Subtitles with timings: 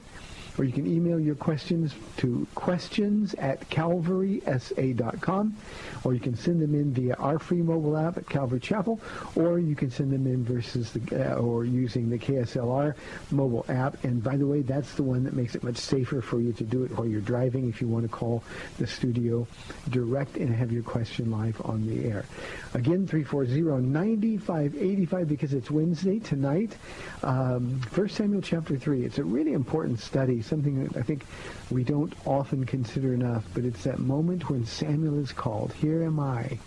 [0.57, 5.55] Or you can email your questions to questions at calvarysa.com.
[6.03, 8.99] Or you can send them in via our free mobile app at Calvary Chapel.
[9.35, 12.95] Or you can send them in versus the, uh, or using the KSLR
[13.31, 14.03] mobile app.
[14.03, 16.63] And by the way, that's the one that makes it much safer for you to
[16.63, 18.43] do it while you're driving if you want to call
[18.77, 19.47] the studio
[19.89, 22.25] direct and have your question live on the air.
[22.73, 26.75] Again, 340-9585 because it's Wednesday tonight.
[27.23, 29.05] Um, 1 Samuel chapter 3.
[29.05, 31.25] It's a really important study, something that I think
[31.71, 35.73] we don't often consider enough, but it's that moment when Samuel is called.
[35.73, 36.59] Here am I,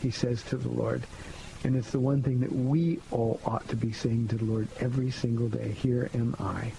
[0.00, 1.04] he says to the Lord.
[1.64, 4.68] And it's the one thing that we all ought to be saying to the Lord
[4.80, 5.72] every single day.
[5.72, 6.72] Here am I.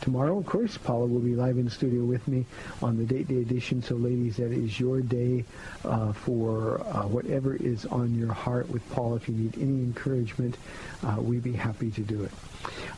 [0.00, 2.46] Tomorrow, of course, Paula will be live in the studio with me
[2.80, 3.82] on the Date Day edition.
[3.82, 5.44] So, ladies, that is your day
[5.84, 9.16] uh, for uh, whatever is on your heart with Paula.
[9.16, 10.56] If you need any encouragement,
[11.04, 12.30] uh, we'd be happy to do it.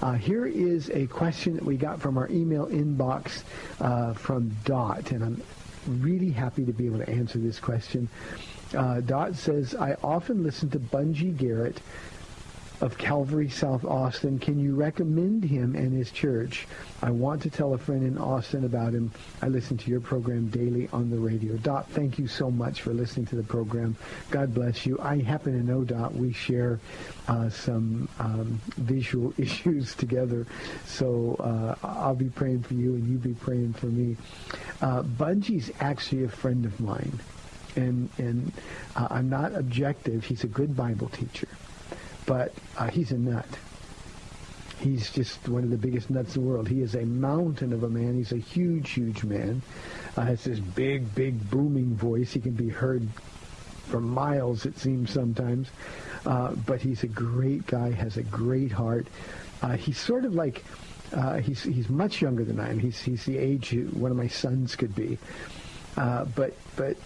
[0.00, 3.42] Uh, here is a question that we got from our email inbox
[3.80, 5.42] uh, from Dot, and I'm
[5.86, 8.08] really happy to be able to answer this question.
[8.74, 11.80] Uh, Dot says, I often listen to Bungie Garrett
[12.82, 14.40] of Calvary South Austin.
[14.40, 16.66] Can you recommend him and his church?
[17.00, 19.12] I want to tell a friend in Austin about him.
[19.40, 21.56] I listen to your program daily on the radio.
[21.58, 23.96] Dot, thank you so much for listening to the program.
[24.30, 24.98] God bless you.
[25.00, 26.80] I happen to know, Dot, we share
[27.28, 30.44] uh, some um, visual issues together.
[30.84, 34.16] So uh, I'll be praying for you and you be praying for me.
[34.80, 37.20] Uh, Bungie's actually a friend of mine.
[37.76, 38.52] And, and
[38.96, 40.24] uh, I'm not objective.
[40.24, 41.48] He's a good Bible teacher
[42.26, 43.46] but uh, he's a nut.
[44.80, 46.68] He's just one of the biggest nuts in the world.
[46.68, 48.16] He is a mountain of a man.
[48.16, 49.62] He's a huge, huge man.
[50.16, 52.32] Uh, has this big, big booming voice.
[52.32, 53.06] He can be heard
[53.86, 55.68] for miles, it seems sometimes.
[56.26, 59.06] Uh, but he's a great guy, has a great heart.
[59.60, 60.64] Uh, he's sort of like,
[61.12, 62.78] uh, he's, he's much younger than I am.
[62.78, 65.16] He's, he's the age one of my sons could be.
[65.96, 66.96] Uh, but, but,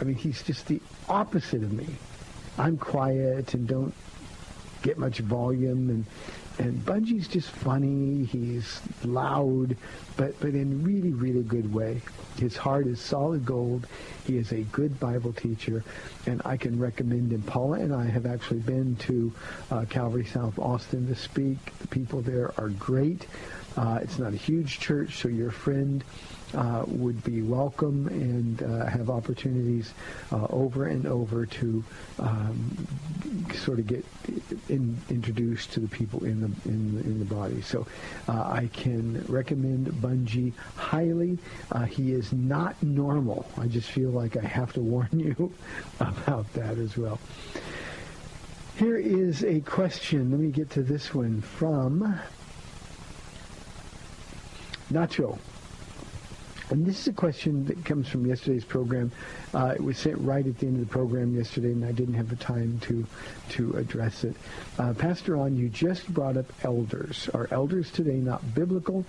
[0.00, 1.86] I mean, he's just the opposite of me.
[2.56, 3.94] I'm quiet and don't
[4.82, 6.04] get much volume and
[6.58, 8.24] and Bungie's just funny.
[8.24, 9.76] He's loud,
[10.16, 12.00] but but in really really good way.
[12.36, 13.86] His heart is solid gold.
[14.26, 15.84] He is a good Bible teacher,
[16.26, 17.42] and I can recommend him.
[17.42, 19.32] Paula and I have actually been to
[19.70, 21.58] uh, Calvary South Austin to speak.
[21.78, 23.26] The people there are great.
[23.76, 26.02] Uh, it's not a huge church, so your friend
[26.54, 29.92] uh, would be welcome and uh, have opportunities
[30.32, 31.84] uh, over and over to
[32.18, 32.88] um,
[33.54, 34.04] sort of get
[34.68, 37.60] in, introduced to the people in the in the, in the body.
[37.62, 37.86] So
[38.28, 41.38] uh, I can recommend Bungie highly.
[41.70, 43.50] Uh, he is not normal.
[43.58, 45.52] I just feel like I have to warn you
[46.00, 47.18] about that as well.
[48.78, 50.30] Here is a question.
[50.30, 52.18] Let me get to this one from
[54.92, 55.38] Nacho.
[56.70, 59.10] And this is a question that comes from yesterday's program.
[59.54, 62.14] Uh, it was sent right at the end of the program yesterday, and I didn't
[62.14, 63.06] have the time to
[63.50, 64.36] to address it.
[64.78, 67.30] Uh, Pastor Ron, you just brought up elders.
[67.32, 69.04] Are elders today not biblical?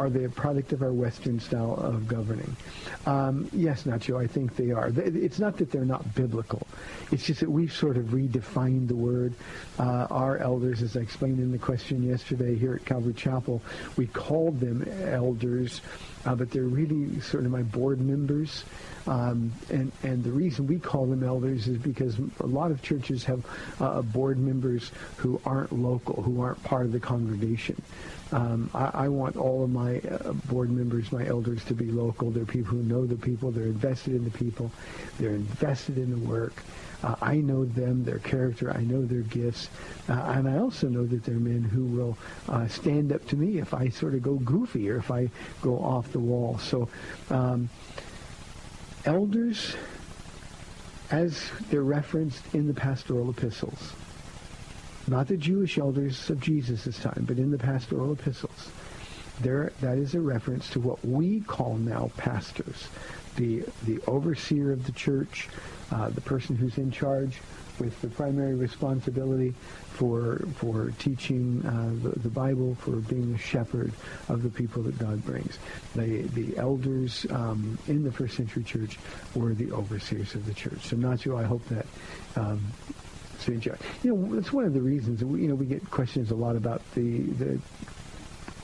[0.00, 2.56] Are they a product of our Western style of governing?
[3.04, 4.90] Um, yes, Nacho, I think they are.
[4.96, 6.66] It's not that they're not biblical.
[7.12, 9.34] It's just that we've sort of redefined the word.
[9.78, 13.60] Uh, our elders, as I explained in the question yesterday here at Calvary Chapel,
[13.98, 15.82] we called them elders,
[16.24, 18.64] uh, but they're really sort of my board members.
[19.06, 23.22] Um, and, and the reason we call them elders is because a lot of churches
[23.24, 23.44] have
[23.80, 27.82] uh, board members who aren't local, who aren't part of the congregation.
[28.32, 32.30] Um, I, I, want all of my uh, board members, my elders, to be local.
[32.30, 33.50] They're people who know the people.
[33.50, 34.70] They're invested in the people.
[35.18, 36.62] They're invested in the work.
[37.02, 38.72] Uh, I know them, their character.
[38.76, 39.68] I know their gifts.
[40.08, 42.18] Uh, and I also know that they're men who will
[42.48, 45.30] uh, stand up to me if I sort of go goofy or if I
[45.62, 46.58] go off the wall.
[46.58, 46.88] So
[47.30, 47.68] um,
[49.04, 49.74] elders,
[51.10, 53.92] as they're referenced in the pastoral epistles,
[55.10, 58.70] not the Jewish elders of Jesus' time, but in the pastoral epistles.
[59.40, 62.88] There, that is a reference to what we call now pastors,
[63.36, 65.48] the the overseer of the church,
[65.90, 67.38] uh, the person who's in charge
[67.78, 69.54] with the primary responsibility
[69.88, 73.92] for for teaching uh, the, the, Bible, for being a shepherd
[74.28, 75.58] of the people that God brings.
[75.94, 78.98] The the elders um, in the first century church
[79.34, 80.82] were the overseers of the church.
[80.82, 81.86] So, Nacho, I hope that
[82.36, 82.60] um,
[84.02, 86.56] You know, it's one of the reasons we, you know we get questions a lot
[86.56, 87.58] about the the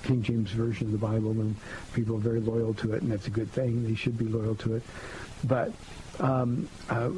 [0.04, 1.56] King James version of the Bible, and
[1.94, 3.82] people are very loyal to it, and that's a good thing.
[3.82, 4.82] They should be loyal to it,
[5.44, 5.72] but.
[6.18, 7.10] Um, uh,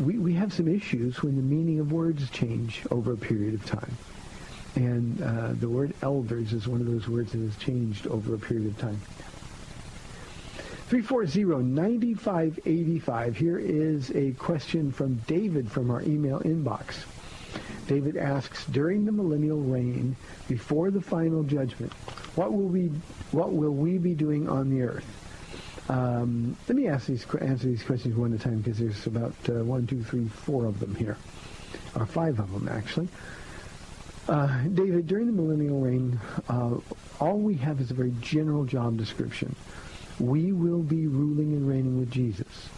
[0.00, 3.64] we, we have some issues when the meaning of words change over a period of
[3.66, 3.96] time.
[4.74, 8.38] And uh, the word elders is one of those words that has changed over a
[8.38, 9.00] period of time.
[10.92, 13.34] 340-9585.
[13.34, 17.06] Here is a question from David from our email inbox.
[17.88, 20.14] David asks, during the millennial reign,
[20.48, 21.94] before the final judgment,
[22.34, 22.88] what will we,
[23.30, 25.06] what will we be doing on the earth?
[25.88, 29.32] Um, let me ask these, answer these questions one at a time because there's about
[29.48, 31.16] uh, one, two, three, four of them here,
[31.96, 33.08] or five of them actually.
[34.28, 36.74] Uh, David, during the millennial reign, uh,
[37.18, 39.56] all we have is a very general job description
[40.22, 42.68] we will be ruling and reigning with Jesus.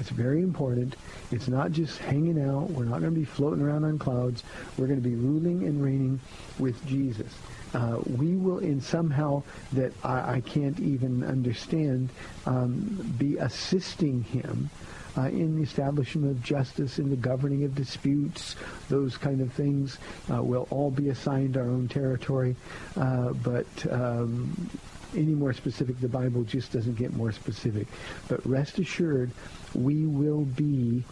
[0.00, 0.96] It's very important.
[1.30, 2.70] It's not just hanging out.
[2.70, 4.42] We're not going to be floating around on clouds.
[4.76, 6.20] We're going to be ruling and reigning
[6.58, 7.32] with Jesus.
[7.72, 9.42] Uh, we will, in somehow
[9.72, 12.10] that I, I can't even understand,
[12.44, 14.68] um, be assisting him
[15.16, 18.56] uh, in the establishment of justice, in the governing of disputes,
[18.88, 19.98] those kind of things.
[20.32, 22.56] Uh, we'll all be assigned our own territory,
[22.96, 24.70] uh, but um,
[25.14, 26.00] any more specific.
[26.00, 27.86] The Bible just doesn't get more specific.
[28.28, 29.30] But rest assured,
[29.74, 31.04] we will be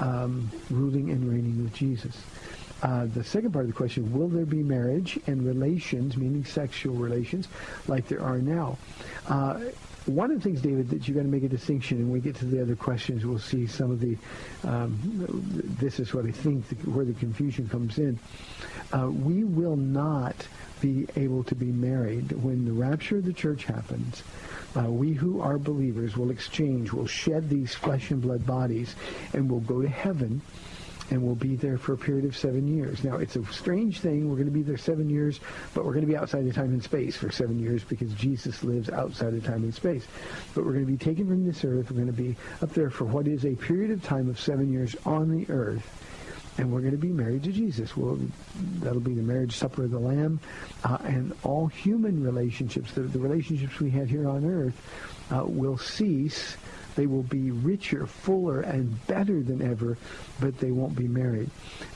[0.00, 2.16] um, ruling and reigning with Jesus.
[2.82, 6.94] Uh, the second part of the question, will there be marriage and relations, meaning sexual
[6.94, 7.48] relations,
[7.88, 8.78] like there are now?
[9.26, 9.60] Uh,
[10.08, 12.20] one of the things, David, that you've got to make a distinction, and when we
[12.20, 14.16] get to the other questions, we'll see some of the,
[14.64, 14.98] um,
[15.78, 18.18] this is what I think, where the confusion comes in.
[18.92, 20.34] Uh, we will not
[20.80, 24.22] be able to be married when the rapture of the church happens.
[24.76, 28.94] Uh, we who are believers will exchange, will shed these flesh and blood bodies,
[29.32, 30.40] and will go to heaven
[31.10, 33.02] and we'll be there for a period of seven years.
[33.02, 34.28] Now, it's a strange thing.
[34.28, 35.40] We're going to be there seven years,
[35.74, 38.62] but we're going to be outside of time and space for seven years because Jesus
[38.62, 40.06] lives outside of time and space.
[40.54, 41.90] But we're going to be taken from this earth.
[41.90, 44.72] We're going to be up there for what is a period of time of seven
[44.72, 45.86] years on the earth
[46.58, 47.96] and we're going to be married to Jesus.
[47.96, 48.18] Well,
[48.80, 50.40] that'll be the marriage supper of the Lamb,
[50.84, 54.74] uh, and all human relationships, the, the, relationships we have here on earth,
[55.32, 56.56] uh, will cease.
[56.98, 59.96] They will be richer, fuller, and better than ever,
[60.40, 61.48] but they won't be married.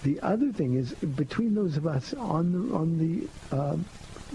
[0.05, 3.77] The other thing is, between those of us on the on the uh,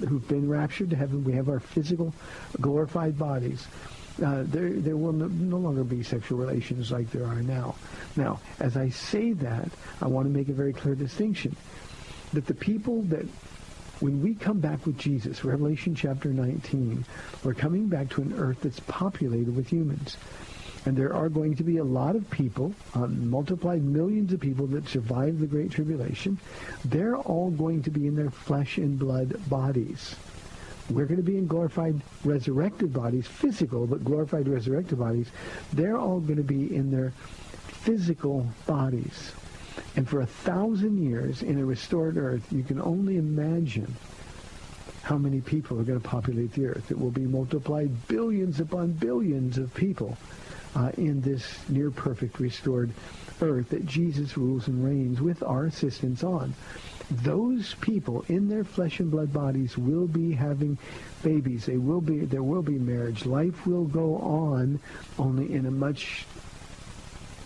[0.05, 2.13] who've been raptured to heaven, we have our physical,
[2.59, 3.65] glorified bodies
[4.21, 7.75] uh, there there will no, no, longer be sexual relations like there are now.
[8.17, 9.69] Now, as I say that,
[10.01, 11.55] I want to make a very clear distinction
[12.33, 13.25] that the people that
[13.99, 17.05] when we come back with Jesus, Revelation chapter 19,
[17.43, 20.17] we're coming back to an earth that's populated with humans.
[20.87, 24.67] And there are going to be a lot of people, um, multiplied millions of people
[24.67, 26.39] that survive the Great Tribulation.
[26.85, 30.15] They're all going to be in their flesh and blood bodies.
[30.89, 35.27] We're going to be in glorified resurrected bodies, physical, but glorified resurrected bodies.
[35.73, 37.11] They're all going to be in their
[37.67, 39.33] physical bodies.
[39.97, 43.93] And for a thousand years in a restored earth, you can only imagine
[45.03, 46.91] how many people are going to populate the earth.
[46.91, 50.17] It will be multiplied billions upon billions of people
[50.77, 52.91] uh, in this near perfect restored
[53.41, 56.53] earth that Jesus rules and reigns with our assistance on.
[57.09, 60.77] Those people in their flesh and blood bodies will be having
[61.23, 61.65] babies.
[61.65, 63.25] They will be there will be marriage.
[63.25, 64.79] Life will go on
[65.17, 66.25] only in a much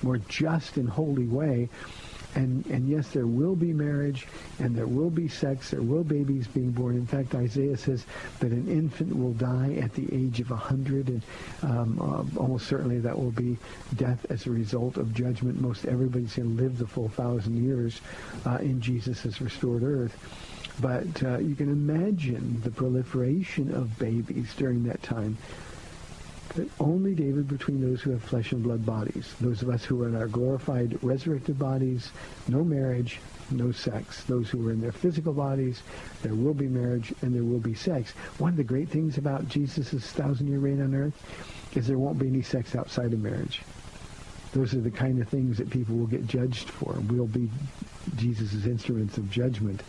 [0.01, 1.69] more just and holy way
[2.35, 4.27] and, and yes, there will be marriage
[4.59, 5.71] and there will be sex.
[5.71, 6.95] There will babies being born.
[6.95, 8.05] In fact, Isaiah says
[8.39, 11.07] that an infant will die at the age of 100.
[11.09, 11.21] And
[11.63, 13.57] um, uh, almost certainly that will be
[13.95, 15.59] death as a result of judgment.
[15.59, 18.01] Most everybody's going to live the full thousand years
[18.45, 20.17] uh, in Jesus' restored earth.
[20.79, 25.38] But uh, you can imagine the proliferation of babies during that time
[26.55, 29.34] but only, David, between those who have flesh and blood bodies.
[29.39, 32.12] Those of us who are in our glorified, resurrected bodies,
[32.48, 34.24] no marriage, no sex.
[34.24, 35.81] Those who are in their physical bodies,
[36.24, 38.12] there will be marriage and there will be sex.
[38.38, 42.27] One of the great things about Jesus' thousand-year reign on earth is there won't be
[42.27, 43.62] any sex outside of marriage.
[44.53, 46.93] Those are the kind of things that people will get judged for.
[47.08, 47.50] We'll be
[48.17, 49.81] Jesus' instruments of judgment.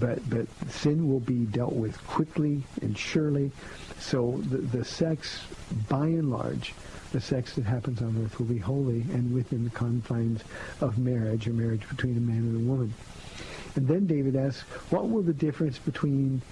[0.00, 3.52] But, but sin will be dealt with quickly and surely.
[4.00, 5.44] So the, the sex,
[5.88, 6.74] by and large,
[7.12, 10.42] the sex that happens on earth will be holy and within the confines
[10.80, 12.94] of marriage, or marriage between a man and a woman.
[13.76, 16.42] And then David asks, what will the difference between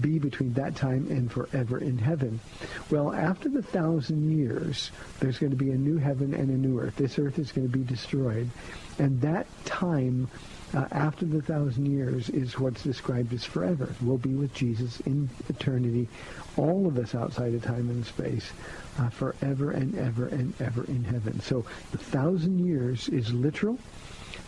[0.00, 2.38] be between that time and forever in heaven?
[2.90, 6.78] Well, after the thousand years, there's going to be a new heaven and a new
[6.78, 6.96] earth.
[6.96, 8.48] This earth is going to be destroyed.
[8.98, 10.28] And that time
[10.74, 13.94] uh, after the thousand years is what's described as forever.
[14.00, 16.08] We'll be with Jesus in eternity,
[16.56, 18.52] all of us outside of time and space,
[18.98, 21.40] uh, forever and ever and ever in heaven.
[21.40, 23.78] So the thousand years is literal.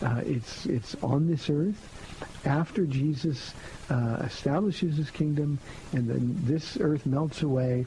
[0.01, 1.89] Uh, it's it's on this earth.
[2.45, 3.53] After Jesus
[3.89, 5.59] uh, establishes his kingdom,
[5.91, 7.85] and then this earth melts away.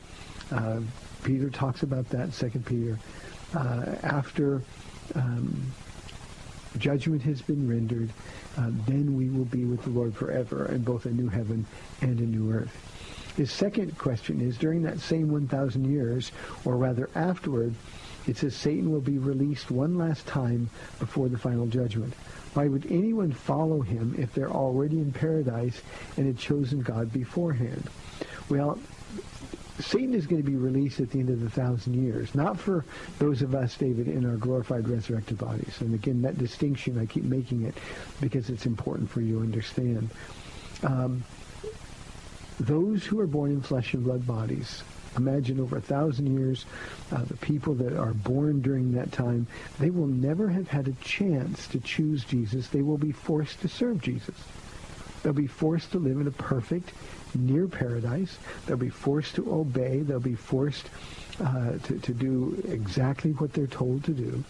[0.50, 0.81] Uh,
[1.25, 2.33] Peter talks about that.
[2.33, 2.99] Second Peter.
[3.55, 4.62] Uh, after
[5.14, 5.73] um,
[6.78, 8.11] judgment has been rendered,
[8.56, 11.66] uh, then we will be with the Lord forever in both a new heaven
[12.00, 12.75] and a new earth.
[13.37, 16.33] His second question is, during that same 1,000 years,
[16.64, 17.75] or rather afterward,
[18.26, 22.14] it says Satan will be released one last time before the final judgment.
[22.54, 25.83] Why would anyone follow him if they're already in paradise
[26.16, 27.90] and had chosen God beforehand?
[28.49, 28.78] Well,
[29.78, 32.85] Satan is going to be released at the end of the thousand years, not for
[33.18, 35.80] those of us, David, in our glorified resurrected bodies.
[35.80, 37.75] And again, that distinction, I keep making it
[38.21, 40.09] because it's important for you to understand.
[40.83, 41.25] Um,
[42.59, 44.83] those who are born in flesh and blood bodies,
[45.16, 46.64] imagine over a thousand years,
[47.12, 49.47] uh, the people that are born during that time,
[49.78, 52.68] they will never have had a chance to choose Jesus.
[52.68, 54.37] They will be forced to serve Jesus.
[55.23, 56.92] They'll be forced to live in a perfect,
[57.35, 58.38] near paradise.
[58.66, 60.00] They'll be forced to obey.
[60.00, 60.88] They'll be forced
[61.40, 64.45] uh, to, to do exactly what they're told to do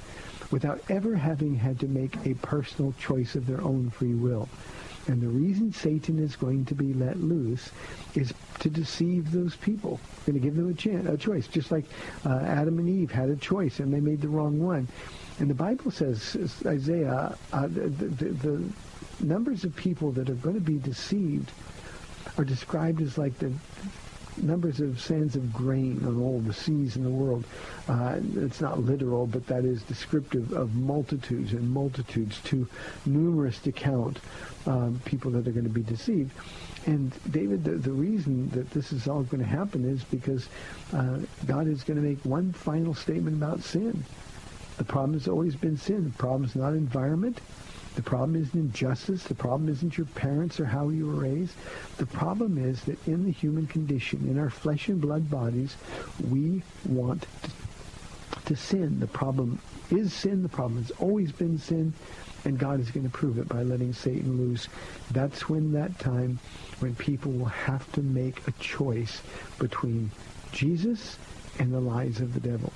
[0.50, 4.48] without ever having had to make a personal choice of their own free will.
[5.08, 7.70] And the reason Satan is going to be let loose
[8.14, 10.00] is to deceive those people.
[10.24, 11.84] Going to give them a chance, a choice, just like
[12.24, 14.88] uh, Adam and Eve had a choice and they made the wrong one.
[15.38, 18.64] And the Bible says, Isaiah, uh, the, the, the
[19.20, 21.52] numbers of people that are going to be deceived
[22.38, 23.52] are described as like the
[24.42, 27.44] numbers of sands of grain on all the seas in the world.
[27.88, 32.68] Uh, it's not literal, but that is descriptive of multitudes and multitudes, too
[33.04, 34.20] numerous to count
[34.66, 36.32] um, people that are going to be deceived.
[36.86, 40.48] And David, the, the reason that this is all going to happen is because
[40.92, 44.04] uh, God is going to make one final statement about sin.
[44.78, 46.04] The problem has always been sin.
[46.04, 47.40] The problem is not environment.
[47.96, 49.24] The problem isn't injustice.
[49.24, 51.54] The problem isn't your parents or how you were raised.
[51.96, 55.76] The problem is that in the human condition, in our flesh and blood bodies,
[56.30, 57.50] we want to,
[58.44, 59.00] to sin.
[59.00, 59.58] The problem
[59.90, 60.42] is sin.
[60.42, 61.94] The problem has always been sin.
[62.44, 64.68] And God is going to prove it by letting Satan loose.
[65.10, 66.38] That's when that time
[66.80, 69.22] when people will have to make a choice
[69.58, 70.10] between
[70.52, 71.16] Jesus
[71.58, 72.74] and the lies of the devil.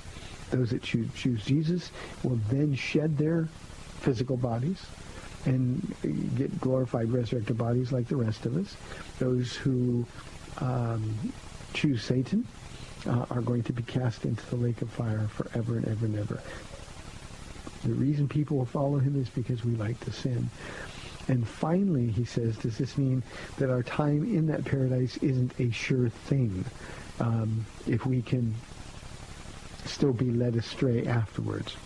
[0.50, 3.50] Those that choose, choose Jesus will then shed their
[4.00, 4.82] physical bodies
[5.47, 5.94] and
[6.37, 8.76] get glorified, resurrected bodies like the rest of us.
[9.18, 10.06] Those who
[10.59, 11.32] um,
[11.73, 12.47] choose Satan
[13.06, 16.18] uh, are going to be cast into the lake of fire forever and ever and
[16.18, 16.42] ever.
[17.85, 20.50] The reason people will follow him is because we like to sin.
[21.28, 23.23] And finally, he says, does this mean
[23.56, 26.64] that our time in that paradise isn't a sure thing
[27.20, 28.54] um, if we can
[29.85, 31.76] still be led astray afterwards?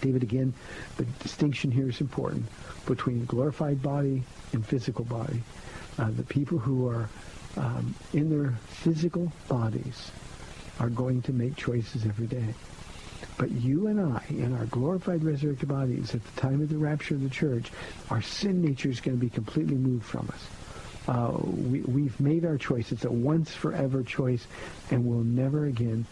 [0.00, 0.54] David, again,
[0.96, 2.46] the distinction here is important
[2.86, 5.42] between glorified body and physical body.
[5.98, 7.08] Uh, the people who are
[7.56, 10.10] um, in their physical bodies
[10.78, 12.54] are going to make choices every day.
[13.36, 17.14] But you and I, in our glorified resurrected bodies, at the time of the rapture
[17.14, 17.70] of the church,
[18.08, 20.46] our sin nature is going to be completely moved from us.
[21.08, 22.92] Uh, we, we've made our choice.
[22.92, 24.46] It's a once forever choice,
[24.90, 26.06] and we'll never again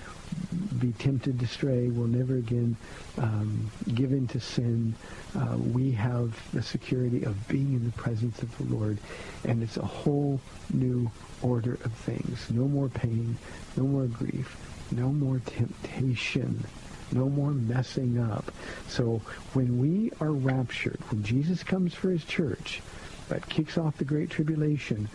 [0.78, 1.88] be tempted to stray.
[1.88, 2.76] We'll never again
[3.18, 4.94] um, give in to sin.
[5.36, 8.98] Uh, we have the security of being in the presence of the Lord,
[9.44, 10.40] and it's a whole
[10.72, 11.10] new
[11.42, 12.50] order of things.
[12.50, 13.36] No more pain,
[13.76, 14.56] no more grief,
[14.90, 16.64] no more temptation.
[17.10, 18.52] No more messing up.
[18.86, 19.22] So
[19.54, 22.82] when we are raptured, when Jesus comes for his church,
[23.28, 25.08] that kicks off the Great Tribulation.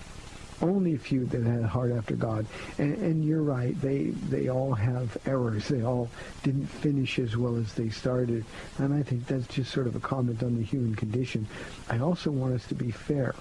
[0.61, 2.45] Only a few that had a heart after God.
[2.77, 5.67] And, and you're right, they, they all have errors.
[5.67, 6.09] They all
[6.43, 8.43] didn't finish as well as they started.
[8.79, 11.47] And I think that's just sort of a comment on the human condition.
[11.89, 13.35] I also want us to be fair.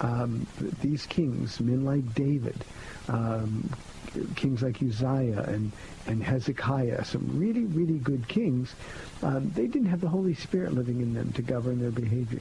[0.00, 0.46] Um,
[0.80, 2.64] these kings, men like David,
[3.08, 3.68] um,
[4.36, 5.72] kings like Uzziah and,
[6.06, 8.74] and Hezekiah, some really, really good kings,
[9.22, 12.40] um, they didn't have the Holy Spirit living in them to govern their behavior.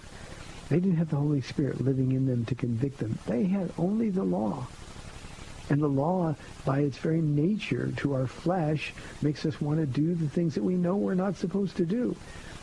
[0.72, 3.20] They didn't have the Holy Spirit living in them to convict them.
[3.28, 4.68] They had only the law.
[5.70, 6.34] And the law,
[6.66, 10.64] by its very nature to our flesh, makes us want to do the things that
[10.64, 12.16] we know we're not supposed to do.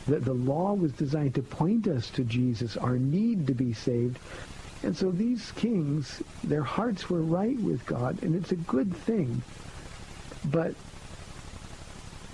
[0.07, 4.19] That the law was designed to point us to Jesus, our need to be saved,
[4.83, 9.43] and so these kings, their hearts were right with God, and it's a good thing.
[10.45, 10.75] But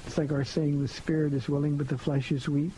[0.07, 2.73] it's like our saying, the spirit is willing, but the flesh is weak.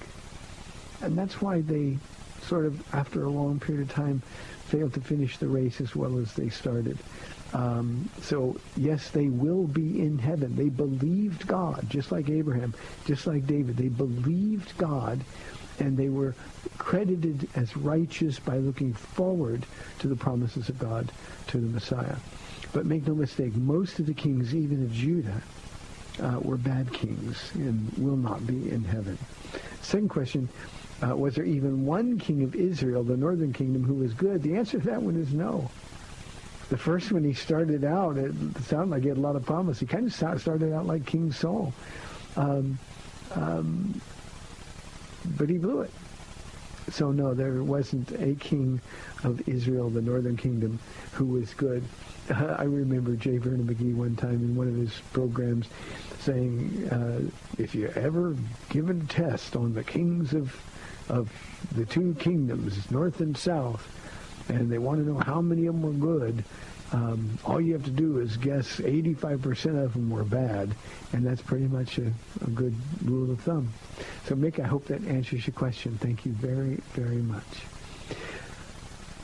[1.03, 1.99] And that's why they
[2.47, 4.23] sort of, after a long period of time,
[4.67, 6.99] failed to finish the race as well as they started.
[7.53, 10.57] Um, so, yes, they will be in heaven.
[10.57, 13.77] They believed God, just like Abraham, just like David.
[13.77, 15.21] They believed God,
[15.79, 16.35] and they were
[16.79, 19.65] credited as righteous by looking forward
[20.01, 21.13] to the promises of God
[21.49, 22.17] to the Messiah.
[22.73, 25.41] But make no mistake, most of the kings, even of Judah,
[26.21, 29.19] uh, were bad kings and will not be in heaven.
[29.83, 30.49] Second question,
[31.03, 34.43] uh, was there even one king of Israel, the northern kingdom, who was good?
[34.43, 35.71] The answer to that one is no.
[36.69, 38.33] The first one he started out, it
[38.63, 39.79] sounded like he had a lot of promise.
[39.79, 41.73] He kind of started out like King Saul.
[42.37, 42.79] Um,
[43.35, 44.01] um,
[45.37, 45.91] but he blew it.
[46.91, 48.81] So no, there wasn't a king
[49.25, 50.79] of Israel, the northern kingdom,
[51.13, 51.85] who was good.
[52.59, 53.39] I remember J.
[53.39, 55.69] Vernon McGee one time in one of his programs
[56.21, 57.21] saying, uh,
[57.59, 58.37] if you ever
[58.71, 60.55] given a test on the kings of
[61.09, 61.31] of
[61.77, 63.87] the two kingdoms, north and south,
[64.49, 66.45] and they want to know how many of them were good,
[66.93, 70.75] um, all you have to do is guess 85% of them were bad,
[71.13, 72.13] and that's pretty much a,
[72.45, 73.73] a good rule of thumb.
[74.25, 75.99] So, Mick, I hope that answers your question.
[75.99, 77.45] Thank you very, very much.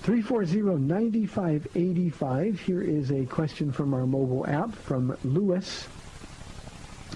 [0.03, 2.59] 340-9585.
[2.59, 5.87] Here is a question from our mobile app from Lewis.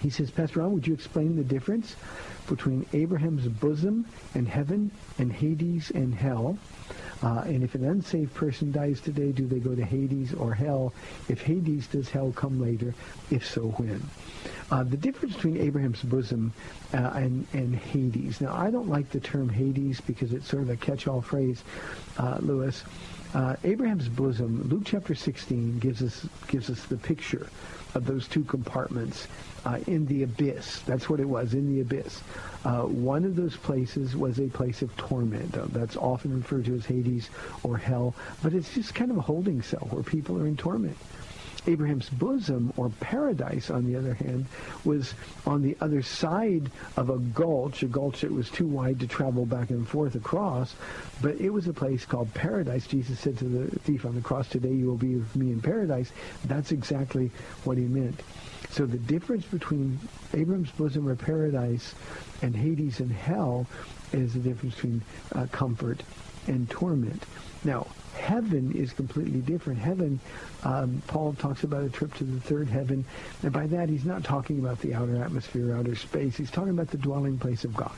[0.03, 1.97] He says, Pastor Ron, would you explain the difference
[2.47, 6.59] between Abraham's bosom and heaven and Hades and hell?
[7.23, 10.93] Uh, and if an unsaved person dies today, do they go to Hades or hell?
[11.29, 12.95] If Hades, does hell come later?
[13.31, 14.03] If so, when?
[14.71, 16.53] Uh, the difference between Abraham's bosom
[16.93, 18.41] uh, and, and Hades.
[18.41, 21.65] Now, I don't like the term Hades because it's sort of a catch-all phrase,
[22.19, 22.85] uh, Lewis.
[23.35, 27.49] Uh, Abraham's bosom, Luke chapter 16 gives us gives us the picture
[27.95, 29.27] of those two compartments
[29.67, 30.81] uh, in the abyss.
[30.83, 32.21] That's what it was, in the abyss.
[32.65, 35.57] Uh, one of those places was a place of torment.
[35.57, 37.29] Uh, that's often referred to as Hades
[37.65, 40.97] or hell, but it's just kind of a holding cell where people are in torment.
[41.69, 44.47] Abraham's bosom, or paradise, on the other hand,
[44.85, 45.15] was
[45.47, 49.45] on the other side of a gulch, a gulch that was too wide to travel
[49.45, 50.77] back and forth across,
[51.21, 52.87] but it was a place called paradise.
[52.87, 55.61] Jesus said to the thief on the cross, today you will be with me in
[55.61, 56.13] paradise.
[56.45, 57.33] That's exactly
[57.65, 58.23] what he meant.
[58.77, 59.99] So the difference between
[60.35, 61.95] Abraham's bosom or paradise
[62.43, 63.67] and Hades and hell
[64.13, 65.03] is the difference between
[65.35, 66.03] uh, comfort
[66.47, 67.23] and torment.
[67.65, 69.79] Now, heaven is completely different.
[69.79, 70.21] Heaven,
[70.63, 73.07] um, Paul talks about a trip to the third heaven,
[73.43, 76.37] and by that he's not talking about the outer atmosphere, outer space.
[76.37, 77.97] He's talking about the dwelling place of God.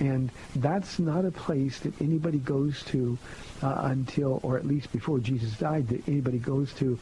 [0.00, 3.16] And that's not a place that anybody goes to
[3.62, 6.98] uh, until, or at least before Jesus died, that anybody goes to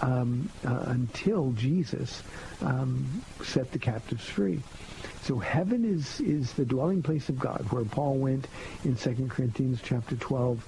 [0.00, 2.22] um, uh, until Jesus
[2.60, 4.60] um, set the captives free.
[5.22, 8.46] So heaven is, is the dwelling place of God, where Paul went
[8.84, 10.64] in 2 Corinthians chapter 12.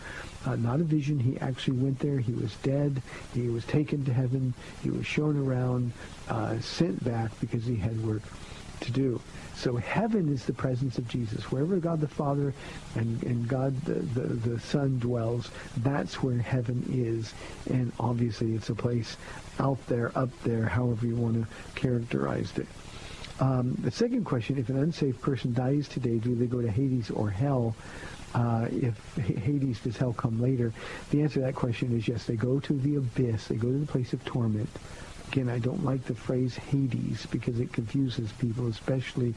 [0.47, 1.19] Uh, not a vision.
[1.19, 2.19] He actually went there.
[2.19, 3.03] He was dead.
[3.35, 4.55] He was taken to heaven.
[4.83, 5.93] He was shown around,
[6.29, 8.23] uh, sent back because he had work
[8.81, 9.21] to do.
[9.57, 11.51] So heaven is the presence of Jesus.
[11.51, 12.53] Wherever God the Father
[12.95, 17.33] and, and God the, the, the Son dwells, that's where heaven is.
[17.71, 19.17] And obviously it's a place
[19.59, 22.67] out there, up there, however you want to characterize it.
[23.41, 27.11] Um, the second question, if an unsafe person dies today, do they go to Hades
[27.11, 27.75] or hell?
[28.35, 30.73] Uh, if Hades, does hell come later?
[31.11, 33.47] The answer to that question is yes, they go to the abyss.
[33.49, 34.69] They go to the place of torment.
[35.33, 39.35] Again, I don't like the phrase Hades because it confuses people, especially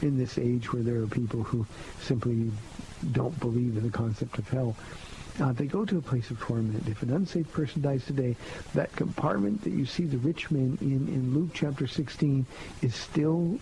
[0.00, 1.66] in this age where there are people who
[2.00, 2.50] simply
[3.10, 4.76] don't believe in the concept of hell.
[5.40, 6.86] Uh, they go to a place of torment.
[6.88, 8.36] If an unsaved person dies today,
[8.74, 12.44] that compartment that you see the rich men in in Luke chapter 16
[12.82, 13.58] is still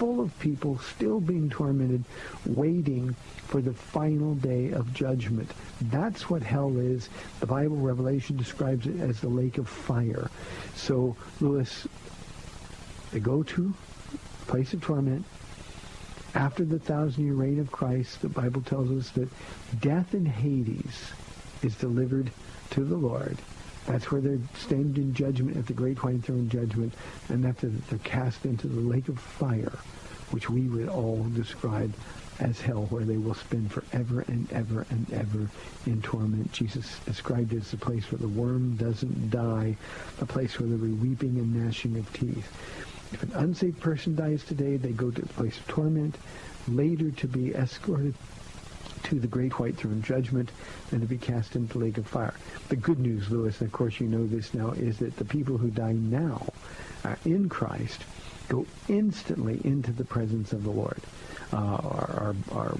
[0.00, 2.02] full of people still being tormented,
[2.46, 3.14] waiting
[3.48, 5.52] for the final day of judgment.
[5.82, 7.10] That's what hell is.
[7.40, 10.30] The Bible, Revelation, describes it as the lake of fire.
[10.74, 11.86] So, Lewis,
[13.12, 13.74] the go to
[14.46, 15.26] place of torment.
[16.34, 19.28] After the thousand-year reign of Christ, the Bible tells us that
[19.82, 21.12] death in Hades
[21.62, 22.30] is delivered
[22.70, 23.36] to the Lord.
[23.86, 26.94] That's where they're stand in judgment at the great white throne judgment,
[27.28, 29.78] and after that they're cast into the lake of fire,
[30.30, 31.92] which we would all describe
[32.38, 35.50] as hell, where they will spend forever and ever and ever
[35.86, 36.50] in torment.
[36.52, 39.76] Jesus described it as a place where the worm doesn't die,
[40.20, 42.50] a place where there will be weeping and gnashing of teeth.
[43.12, 46.16] If an unsaved person dies today, they go to the place of torment,
[46.68, 48.14] later to be escorted
[49.04, 50.50] to the great white throne judgment
[50.90, 52.34] and to be cast into the lake of fire.
[52.68, 55.58] The good news, Lewis, and of course you know this now, is that the people
[55.58, 56.52] who die now
[57.24, 58.04] in Christ
[58.48, 61.00] go instantly into the presence of the Lord.
[61.52, 62.78] Uh, our, our, our,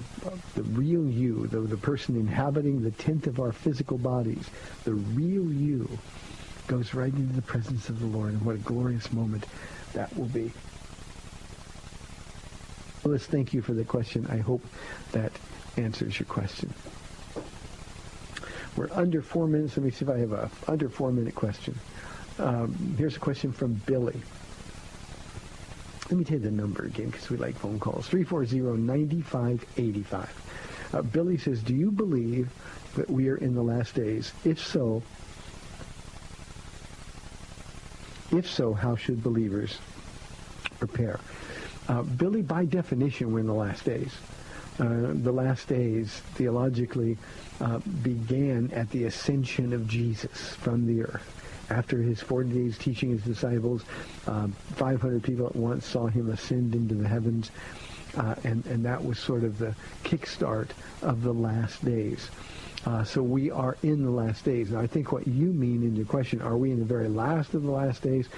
[0.55, 4.49] the real you, the, the person inhabiting the tent of our physical bodies,
[4.85, 5.89] the real you
[6.67, 8.33] goes right into the presence of the Lord.
[8.33, 9.47] And what a glorious moment
[9.93, 10.53] that will be.
[13.03, 14.27] Let's thank you for the question.
[14.29, 14.63] I hope
[15.13, 15.33] that
[15.77, 16.73] answers your question.
[18.77, 19.77] We're under four minutes.
[19.77, 21.79] Let me see if I have a under four minute question.
[22.39, 24.21] Um, here's a question from Billy.
[26.11, 28.09] Let me tell you the number again because we like phone calls.
[28.09, 30.29] 340-9585.
[30.93, 32.51] Uh, Billy says, do you believe
[32.97, 34.33] that we are in the last days?
[34.45, 35.03] If so,
[38.33, 39.79] if so, how should believers
[40.79, 41.21] prepare?
[41.87, 44.13] Uh, Billy, by definition, we're in the last days.
[44.81, 47.19] Uh, the last days, theologically,
[47.61, 51.37] uh, began at the ascension of Jesus from the earth.
[51.69, 53.85] After his 40 days teaching his disciples,
[54.27, 57.51] uh, 500 people at once saw him ascend into the heavens.
[58.17, 60.71] Uh, and, and that was sort of the kickstart
[61.03, 62.31] of the last days.
[62.87, 64.71] Uh, so we are in the last days.
[64.71, 67.53] And I think what you mean in your question, are we in the very last
[67.53, 68.29] of the last days?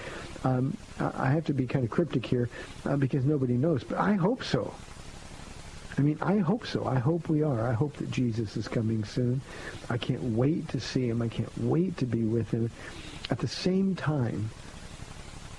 [0.42, 2.48] Um, I have to be kind of cryptic here
[2.84, 4.74] uh, because nobody knows, but I hope so.
[5.98, 6.86] I mean, I hope so.
[6.86, 7.68] I hope we are.
[7.68, 9.42] I hope that Jesus is coming soon.
[9.90, 11.20] I can't wait to see him.
[11.20, 12.70] I can't wait to be with him.
[13.30, 14.50] At the same time,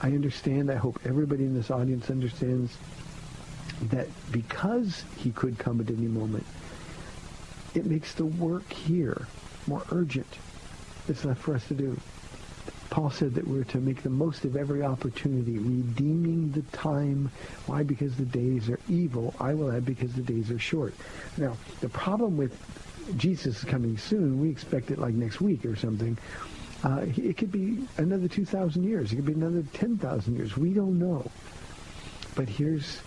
[0.02, 2.76] I understand, I hope everybody in this audience understands
[3.90, 6.46] that because he could come at any moment,
[7.76, 9.28] it makes the work here
[9.68, 10.28] more urgent.
[11.08, 11.98] It's left for us to do.
[12.90, 17.32] Paul said that we're to make the most of every opportunity, redeeming the time.
[17.66, 17.84] Why?
[17.84, 19.34] Because the days are evil.
[19.40, 20.94] I will add because the days are short.
[21.38, 22.56] Now, the problem with
[23.18, 26.18] Jesus coming soon, we expect it like next week or something.
[26.84, 29.12] Uh, it could be another 2,000 years.
[29.12, 30.58] It could be another 10,000 years.
[30.58, 31.26] We don't know.
[32.36, 33.00] But here's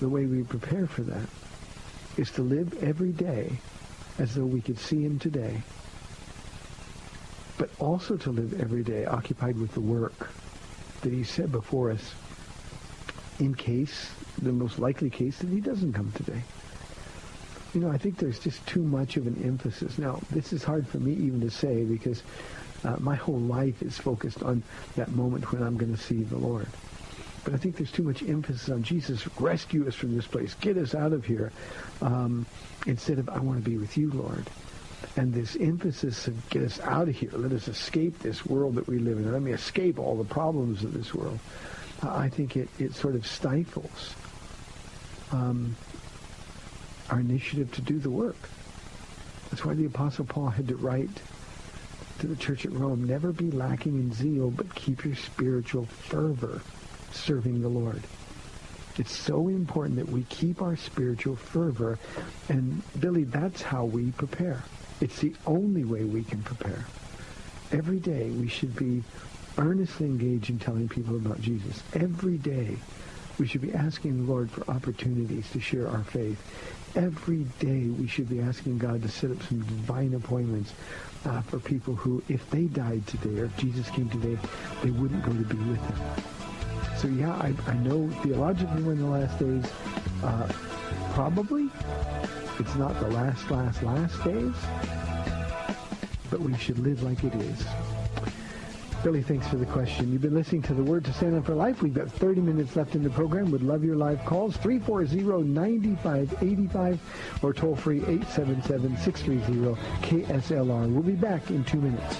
[0.00, 1.28] the way we prepare for that
[2.16, 3.58] is to live every day
[4.18, 5.62] as though we could see him today,
[7.58, 10.30] but also to live every day occupied with the work
[11.02, 12.14] that he set before us
[13.38, 16.42] in case, the most likely case, that he doesn't come today.
[17.74, 19.98] You know, I think there's just too much of an emphasis.
[19.98, 22.22] Now, this is hard for me even to say because
[22.84, 24.62] uh, my whole life is focused on
[24.94, 26.68] that moment when I'm going to see the Lord.
[27.44, 30.76] But I think there's too much emphasis on Jesus, rescue us from this place, get
[30.76, 31.52] us out of here,
[32.00, 32.46] um,
[32.86, 34.48] instead of I want to be with you, Lord.
[35.16, 38.86] And this emphasis of get us out of here, let us escape this world that
[38.86, 41.38] we live in, let me escape all the problems of this world,
[42.02, 44.14] I think it, it sort of stifles
[45.32, 45.76] um,
[47.10, 48.36] our initiative to do the work.
[49.50, 51.08] That's why the Apostle Paul had to write
[52.18, 56.60] to the church at Rome, never be lacking in zeal, but keep your spiritual fervor
[57.12, 58.02] serving the Lord.
[58.98, 61.98] It's so important that we keep our spiritual fervor.
[62.48, 64.62] And Billy, that's how we prepare.
[65.00, 66.86] It's the only way we can prepare.
[67.72, 69.02] Every day we should be
[69.58, 71.82] earnestly engaged in telling people about Jesus.
[71.94, 72.76] Every day
[73.38, 76.40] we should be asking the Lord for opportunities to share our faith.
[76.94, 80.72] Every day we should be asking God to set up some divine appointments
[81.26, 84.38] uh, for people who, if they died today or if Jesus came today,
[84.82, 85.96] they wouldn't go to be with him.
[86.96, 89.64] So yeah, I, I know theologically we're in the last days.
[90.22, 90.50] Uh,
[91.12, 91.68] probably
[92.60, 94.54] it's not the last, last, last days,
[96.30, 97.64] but we should live like it is.
[99.02, 100.10] Billy, thanks for the question.
[100.12, 101.80] You've been listening to The Word to Stand Up for Life.
[101.82, 103.50] We've got 30 minutes left in the program.
[103.52, 104.56] Would love your live calls.
[104.56, 106.98] 340-9585
[107.42, 110.92] or toll free 877-630-KSLR.
[110.92, 112.16] We'll be back in two minutes.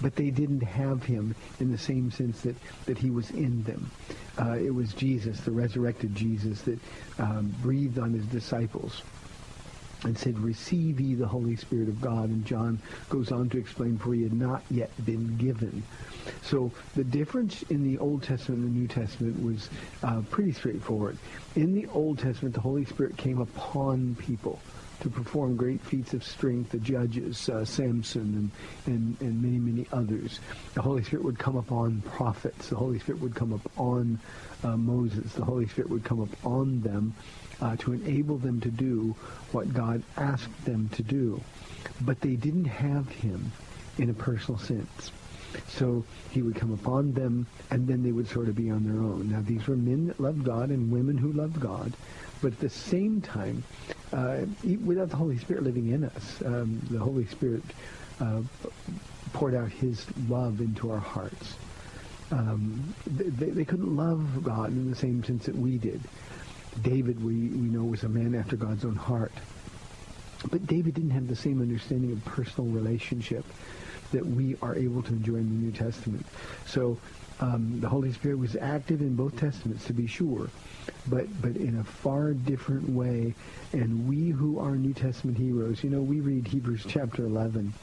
[0.02, 3.90] but they didn't have him in the same sense that, that he was in them.
[4.40, 6.80] Uh, it was Jesus, the resurrected Jesus, that
[7.20, 9.04] um, breathed on his disciples
[10.04, 12.30] and said, receive ye the Holy Spirit of God.
[12.30, 15.84] And John goes on to explain, for he had not yet been given.
[16.42, 19.70] So the difference in the Old Testament and the New Testament was
[20.04, 21.18] uh, pretty straightforward.
[21.56, 24.60] In the Old Testament, the Holy Spirit came upon people
[25.04, 28.52] to perform great feats of strength, the judges, uh, Samson,
[28.86, 30.40] and, and, and many, many others.
[30.76, 32.70] The Holy Spirit would come upon prophets.
[32.70, 34.20] The Holy Spirit would come upon
[34.64, 35.34] uh, Moses.
[35.34, 37.14] The Holy Spirit would come upon them
[37.64, 39.16] uh, to enable them to do
[39.54, 41.42] what God asked them to do.
[42.02, 43.54] But they didn't have him
[43.98, 45.12] in a personal sense.
[45.70, 49.02] So he would come upon them, and then they would sort of be on their
[49.02, 49.32] own.
[49.32, 51.94] Now, these were men that loved God and women who loved God,
[52.42, 53.64] but at the same time,
[54.12, 54.42] uh,
[54.84, 57.64] without the Holy Spirit living in us, um, the Holy Spirit
[58.20, 58.42] uh,
[59.32, 61.56] poured out his love into our hearts.
[62.32, 66.02] Um, they, they couldn't love God in the same sense that we did.
[66.82, 69.34] David, we, we know, was a man after God's own heart.
[70.50, 73.46] But David didn't have the same understanding of personal relationship
[74.12, 76.26] that we are able to enjoy in the New Testament.
[76.66, 76.98] So
[77.40, 80.50] um, the Holy Spirit was active in both Testaments, to be sure,
[81.08, 83.34] but but in a far different way.
[83.74, 87.74] And we who are New Testament heroes, you know, we read Hebrews chapter 11,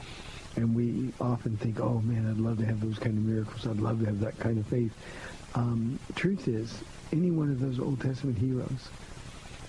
[0.55, 3.67] and we often think, oh man, I'd love to have those kind of miracles.
[3.67, 4.93] I'd love to have that kind of faith.
[5.53, 8.89] Um, truth is, any one of those Old Testament heroes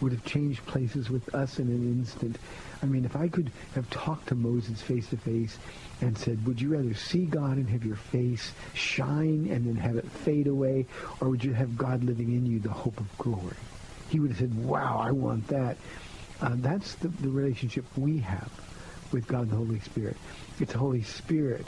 [0.00, 2.36] would have changed places with us in an instant.
[2.82, 5.58] I mean, if I could have talked to Moses face to face
[6.00, 9.96] and said, would you rather see God and have your face shine and then have
[9.96, 10.86] it fade away,
[11.20, 13.56] or would you have God living in you, the hope of glory?
[14.08, 15.76] He would have said, wow, I want that.
[16.40, 18.50] Uh, that's the, the relationship we have
[19.12, 20.16] with God the Holy Spirit.
[20.58, 21.66] It's the Holy Spirit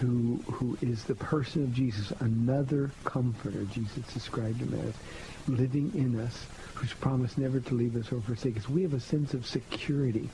[0.00, 4.94] who who is the person of Jesus, another comforter, Jesus described him as,
[5.46, 8.68] living in us, who's promised never to leave us or forsake us.
[8.68, 10.28] We have a sense of security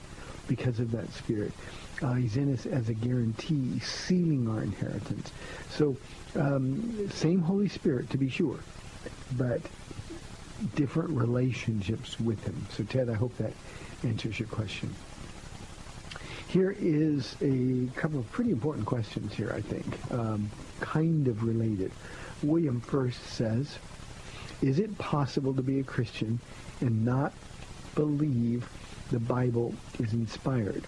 [0.46, 1.52] because of that Spirit.
[2.00, 5.32] Uh, he's in us as a guarantee, sealing our inheritance.
[5.70, 5.96] So,
[6.36, 8.60] um, same Holy Spirit, to be sure,
[9.36, 9.60] but
[10.74, 12.66] different relationships with him.
[12.70, 13.52] So, Ted, I hope that
[14.04, 14.94] answers your question.
[16.56, 21.92] Here is a couple of pretty important questions here, I think, um, kind of related.
[22.42, 23.78] William first says,
[24.62, 26.40] is it possible to be a Christian
[26.80, 27.34] and not
[27.94, 28.66] believe
[29.10, 30.82] the Bible is inspired?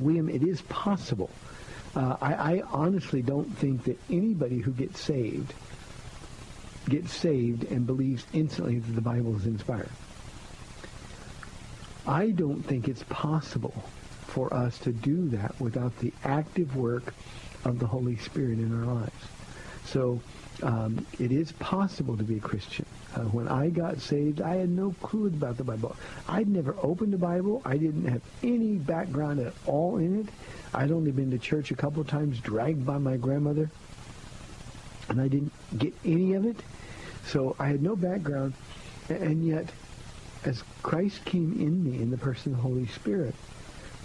[0.00, 1.30] William, it is possible.
[1.94, 5.54] Uh, I, I honestly don't think that anybody who gets saved
[6.88, 9.88] gets saved and believes instantly that the Bible is inspired.
[12.06, 13.74] I don't think it's possible
[14.26, 17.14] for us to do that without the active work
[17.64, 19.12] of the Holy Spirit in our lives.
[19.86, 20.20] So
[20.62, 22.86] um, it is possible to be a Christian.
[23.14, 25.96] Uh, when I got saved, I had no clue about the Bible.
[26.28, 27.62] I'd never opened a Bible.
[27.64, 30.26] I didn't have any background at all in it.
[30.74, 33.70] I'd only been to church a couple of times, dragged by my grandmother,
[35.08, 36.56] and I didn't get any of it.
[37.26, 38.54] So I had no background,
[39.08, 39.68] and yet,
[40.44, 43.34] as Christ came in me in the person of the Holy Spirit,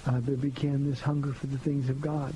[0.05, 2.33] uh, there began this hunger for the things of God.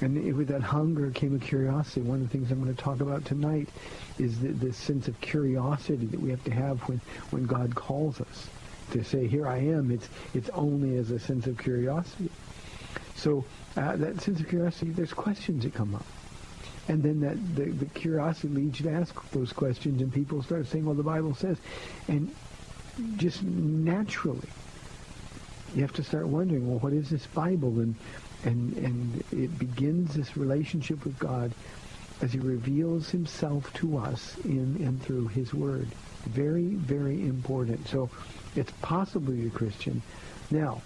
[0.00, 2.00] And with that hunger came a curiosity.
[2.00, 3.68] One of the things I'm going to talk about tonight
[4.18, 8.20] is the, this sense of curiosity that we have to have when, when God calls
[8.20, 8.48] us
[8.90, 9.90] to say, here I am.
[9.90, 12.30] It's, it's only as a sense of curiosity.
[13.14, 13.44] So
[13.76, 16.04] uh, that sense of curiosity, there's questions that come up.
[16.88, 20.66] And then that the, the curiosity leads you to ask those questions, and people start
[20.66, 21.56] saying, well, the Bible says.
[22.08, 22.34] And
[23.16, 24.48] just naturally,
[25.74, 27.80] you have to start wondering, well, what is this Bible?
[27.80, 27.94] And,
[28.44, 31.52] and, and it begins this relationship with God
[32.20, 35.88] as he reveals himself to us in and through his word.
[36.26, 37.88] Very, very important.
[37.88, 38.08] So
[38.54, 40.00] it's possible to be a Christian.
[40.50, 40.80] Now,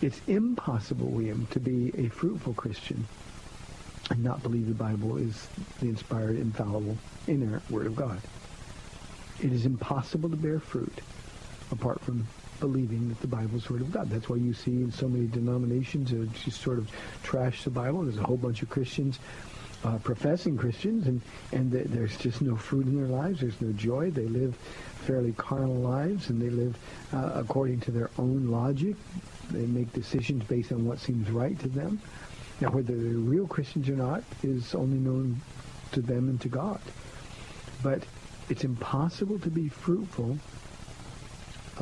[0.00, 3.06] it's impossible, William, to be a fruitful Christian
[4.10, 5.48] and not believe the Bible is
[5.80, 8.20] the inspired, infallible, inerrant Word of God.
[9.40, 11.00] It is impossible to bear fruit
[11.72, 12.26] apart from
[12.58, 14.10] believing that the Bible is the Word of God.
[14.10, 16.90] That's why you see in so many denominations that just sort of
[17.22, 18.02] trash the Bible.
[18.02, 19.18] There's a whole bunch of Christians,
[19.84, 21.20] uh, professing Christians, and,
[21.52, 23.40] and th- there's just no fruit in their lives.
[23.40, 24.10] There's no joy.
[24.10, 24.54] They live
[25.06, 26.76] fairly carnal lives, and they live
[27.12, 28.96] uh, according to their own logic.
[29.50, 32.00] They make decisions based on what seems right to them.
[32.60, 35.40] Now, whether they're real Christians or not is only known
[35.92, 36.80] to them and to God.
[37.82, 38.02] But
[38.50, 40.38] it's impossible to be fruitful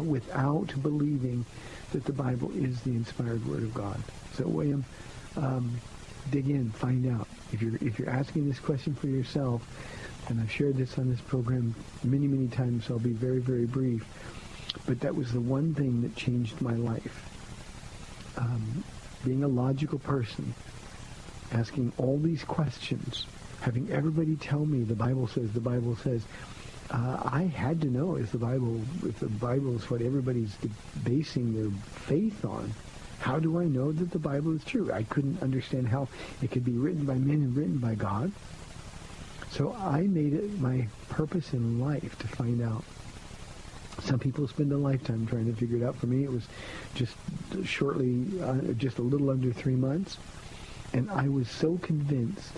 [0.03, 1.45] without believing
[1.93, 4.03] that the Bible is the inspired Word of God.
[4.35, 4.85] So, William,
[5.37, 5.81] um,
[6.31, 7.29] dig in, find out.
[7.53, 9.63] If you're if you're asking this question for yourself,
[10.29, 13.65] and I've shared this on this program many many times, so I'll be very very
[13.65, 14.07] brief.
[14.87, 17.25] But that was the one thing that changed my life.
[18.37, 18.85] Um,
[19.25, 20.55] being a logical person,
[21.53, 23.27] asking all these questions,
[23.61, 26.23] having everybody tell me the Bible says, the Bible says,
[26.91, 30.57] uh, I had to know if the Bible, if the Bible is what everybody's
[31.05, 32.73] basing their faith on.
[33.21, 34.93] How do I know that the Bible is true?
[34.93, 36.09] I couldn't understand how
[36.41, 38.33] it could be written by men and written by God.
[39.51, 42.85] So I made it my purpose in life to find out.
[44.03, 45.97] Some people spend a lifetime trying to figure it out.
[45.97, 46.47] For me, it was
[46.95, 47.17] just
[47.65, 50.19] shortly, uh, just a little under three months.
[50.93, 52.53] And I was so convinced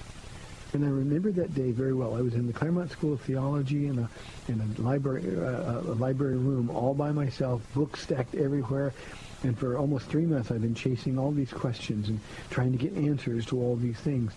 [0.73, 2.15] and I remember that day very well.
[2.15, 4.09] I was in the Claremont School of Theology in a
[4.49, 8.93] in a library uh, a library room all by myself, books stacked everywhere.
[9.43, 12.95] And for almost three months, I've been chasing all these questions and trying to get
[12.95, 14.33] answers to all these things.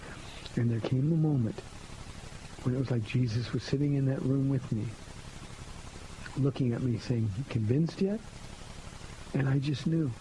[0.56, 1.62] And there came a moment
[2.63, 4.86] when it was like Jesus was sitting in that room with me,
[6.38, 8.19] looking at me, saying, "Convinced yet?"
[9.34, 10.12] And I just knew.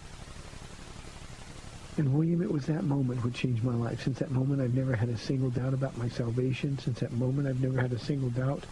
[1.97, 4.03] And William, it was that moment which changed my life.
[4.03, 6.79] Since that moment, I've never had a single doubt about my salvation.
[6.79, 8.65] Since that moment, I've never had a single doubt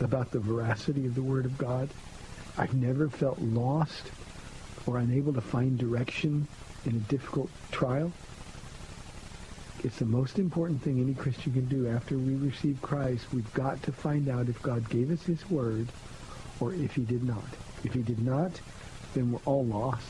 [0.00, 1.90] about the veracity of the Word of God.
[2.56, 4.10] I've never felt lost
[4.86, 6.48] or unable to find direction
[6.86, 8.12] in a difficult trial.
[9.84, 13.26] It's the most important thing any Christian can do after we receive Christ.
[13.32, 15.88] We've got to find out if God gave us his word
[16.60, 17.44] or if he did not.
[17.84, 18.60] If he did not,
[19.14, 20.06] then we're all lost.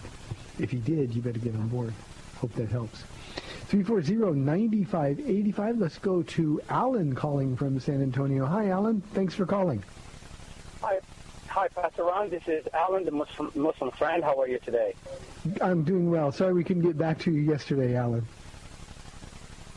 [0.59, 1.93] If he did, you better get on board.
[2.39, 3.05] Hope that helps.
[3.71, 5.81] 340-9585.
[5.81, 8.47] Let's go to Alan calling from San Antonio.
[8.47, 9.01] Hi, Alan.
[9.15, 9.83] Thanks for calling.
[10.83, 10.99] Hi,
[11.47, 12.31] hi, Pastor Ron.
[12.31, 14.25] This is Alan, the Muslim, Muslim friend.
[14.25, 14.95] How are you today?
[15.61, 16.33] I'm doing well.
[16.33, 18.27] Sorry we couldn't get back to you yesterday, Alan.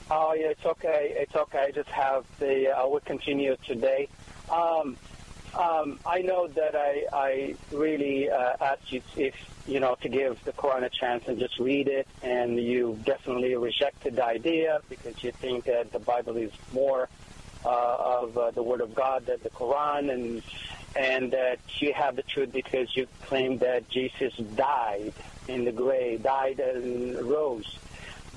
[0.09, 1.13] Oh, yeah, it's okay.
[1.15, 1.65] It's okay.
[1.67, 2.69] I just have the.
[2.69, 4.07] I will continue today.
[4.49, 4.97] Um,
[5.55, 9.35] um, I know that I, I really uh, asked you if
[9.67, 13.55] you know to give the Quran a chance and just read it, and you definitely
[13.55, 17.07] rejected the idea because you think that the Bible is more
[17.65, 20.41] uh, of uh, the Word of God than the Quran, and
[20.95, 25.13] and that you have the truth because you claim that Jesus died
[25.47, 27.77] in the grave, died and rose.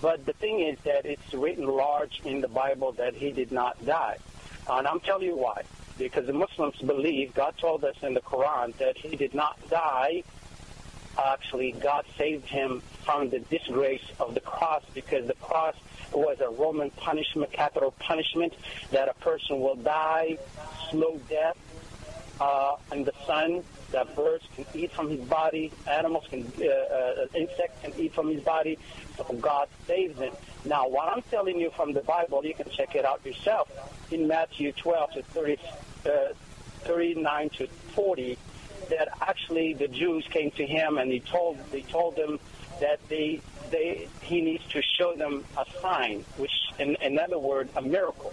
[0.00, 3.84] But the thing is that it's written large in the Bible that he did not
[3.84, 4.18] die.
[4.68, 5.62] And I'm telling you why.
[5.98, 10.22] Because the Muslims believe, God told us in the Quran, that he did not die.
[11.18, 15.74] Actually, God saved him from the disgrace of the cross because the cross
[16.12, 18.52] was a Roman punishment, capital punishment,
[18.90, 20.36] that a person will die,
[20.90, 21.56] slow death,
[22.40, 23.62] uh, the sun,
[23.92, 28.28] that birds can eat from his body, animals can, uh, uh, insects can eat from
[28.28, 28.78] his body.
[29.16, 30.32] So God saves him.
[30.64, 33.70] Now, what I'm telling you from the Bible, you can check it out yourself
[34.10, 35.58] in Matthew 12 to 30,
[36.06, 36.10] uh,
[36.80, 38.38] 39 to 40.
[38.90, 42.38] That actually the Jews came to him and he told they told them
[42.80, 47.38] that they they he needs to show them a sign, which in, in other
[47.74, 48.32] a miracle.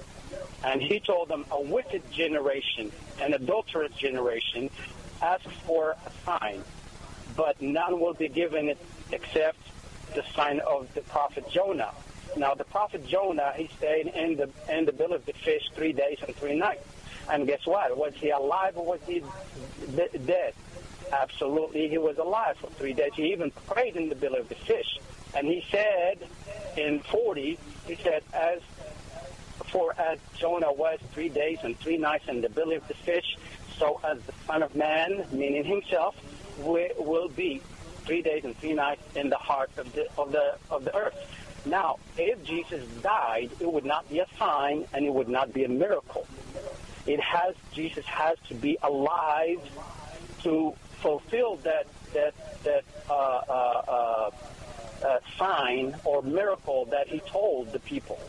[0.63, 4.69] And he told them, a wicked generation, an adulterous generation,
[5.21, 6.63] asks for a sign,
[7.35, 8.77] but none will be given it
[9.11, 9.57] except
[10.15, 11.91] the sign of the prophet Jonah.
[12.37, 15.93] Now, the prophet Jonah, he stayed in the in the belly of the fish three
[15.93, 16.85] days and three nights.
[17.29, 17.95] And guess what?
[17.97, 19.23] Was he alive or was he
[19.95, 20.53] d- dead?
[21.11, 23.11] Absolutely, he was alive for three days.
[23.15, 24.99] He even prayed in the belly of the fish.
[25.35, 26.19] And he said
[26.75, 28.61] in 40, he said, as
[29.73, 33.37] for as Jonah was three days and three nights in the belly of the fish,
[33.79, 36.15] so as the Son of Man, meaning himself,
[36.59, 37.59] wi- will be
[38.05, 41.15] three days and three nights in the heart of the of the of the earth.
[41.65, 45.63] Now, if Jesus died, it would not be a sign and it would not be
[45.63, 46.27] a miracle.
[47.07, 49.59] It has Jesus has to be alive
[50.43, 54.31] to fulfill that that that uh, uh, uh,
[55.05, 58.19] uh, sign or miracle that he told the people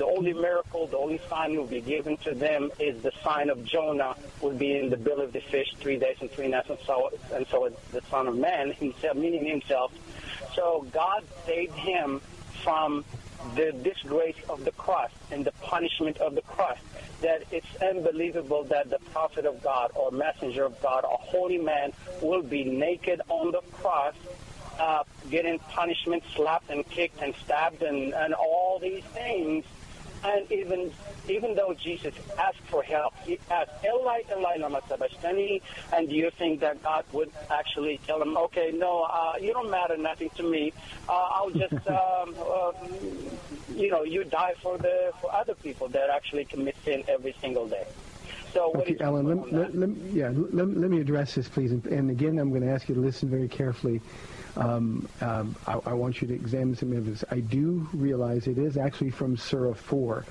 [0.00, 3.62] the only miracle, the only sign will be given to them is the sign of
[3.66, 6.78] Jonah will be in the belly of the fish three days and three nights, and
[6.86, 9.92] so and so the Son of Man himself, meaning himself.
[10.54, 12.22] So God saved him
[12.64, 13.04] from
[13.56, 16.78] the disgrace of the cross and the punishment of the cross.
[17.20, 21.92] That it's unbelievable that the prophet of God or messenger of God, a holy man,
[22.22, 24.14] will be naked on the cross
[24.78, 29.66] uh, getting punishment, slapped and kicked and stabbed and, and all these things.
[30.24, 30.92] And even
[31.28, 35.62] even though Jesus asked for help, he asked, Eli, Eli, lama sabachthani,
[35.92, 39.70] and do you think that God would actually tell him, okay, no, uh, you don't
[39.70, 40.72] matter nothing to me.
[41.08, 42.72] Uh, I'll just, um, uh,
[43.74, 47.66] you know, you die for the for other people that actually commit sin every single
[47.66, 47.86] day.
[48.52, 51.70] So what Okay, Alan, let, let, let, yeah, let, let me address this, please.
[51.70, 54.00] And, and again, I'm going to ask you to listen very carefully.
[54.56, 57.24] Um, um, I, I want you to examine some of this.
[57.30, 60.24] I do realize it is actually from Surah 4,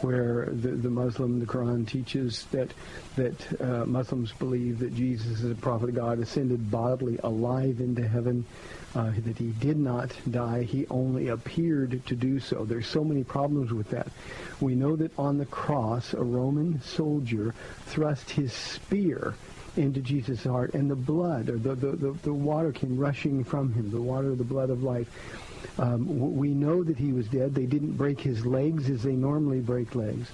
[0.00, 2.72] where the, the Muslim, the Quran teaches that
[3.16, 8.06] that uh, Muslims believe that Jesus is a prophet of God, ascended bodily, alive into
[8.06, 8.44] heaven,
[8.94, 10.62] uh, that he did not die.
[10.62, 12.64] He only appeared to do so.
[12.64, 14.08] There's so many problems with that.
[14.60, 17.54] We know that on the cross, a Roman soldier
[17.86, 19.34] thrust his spear
[19.76, 23.72] into Jesus' heart, and the blood, or the, the, the, the water came rushing from
[23.72, 25.08] him, the water, the blood of life.
[25.78, 27.54] Um, we know that he was dead.
[27.54, 30.28] They didn't break his legs as they normally break legs.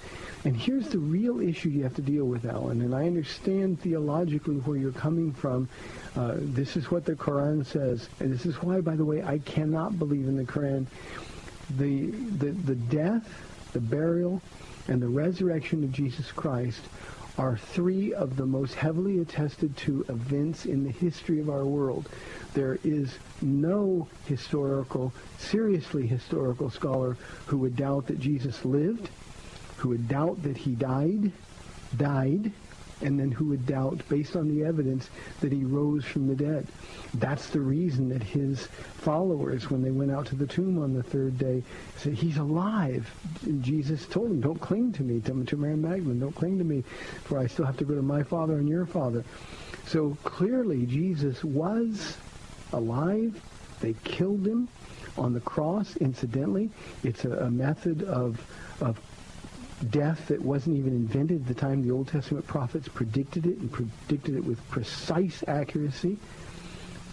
[0.44, 2.80] And here's the real issue you have to deal with, Alan.
[2.80, 5.68] And I understand theologically where you're coming from.
[6.16, 8.08] Uh, this is what the Quran says.
[8.20, 10.86] And this is why, by the way, I cannot believe in the Quran.
[11.76, 13.28] The, the, the death,
[13.72, 14.40] the burial,
[14.88, 16.80] and the resurrection of Jesus Christ
[17.38, 22.08] are three of the most heavily attested to events in the history of our world.
[22.52, 27.16] There is no historical, seriously historical scholar
[27.46, 29.08] who would doubt that Jesus lived,
[29.76, 31.30] who would doubt that he died,
[31.96, 32.50] died,
[33.00, 36.66] and then who would doubt, based on the evidence, that he rose from the dead.
[37.14, 41.02] That's the reason that his followers, when they went out to the tomb on the
[41.02, 41.62] third day,
[41.96, 43.10] said, he's alive.
[43.44, 46.64] And Jesus told them, don't cling to me, to, to Mary Magdalene, don't cling to
[46.64, 46.82] me,
[47.24, 49.24] for I still have to go to my Father and your Father.
[49.86, 52.18] So clearly Jesus was
[52.72, 53.40] alive.
[53.80, 54.68] They killed him
[55.16, 56.70] on the cross, incidentally.
[57.02, 58.40] It's a, a method of,
[58.80, 59.00] of
[59.84, 63.70] death that wasn't even invented at the time the Old Testament prophets predicted it and
[63.70, 66.18] predicted it with precise accuracy.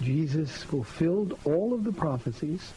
[0.01, 2.73] Jesus fulfilled all of the prophecies,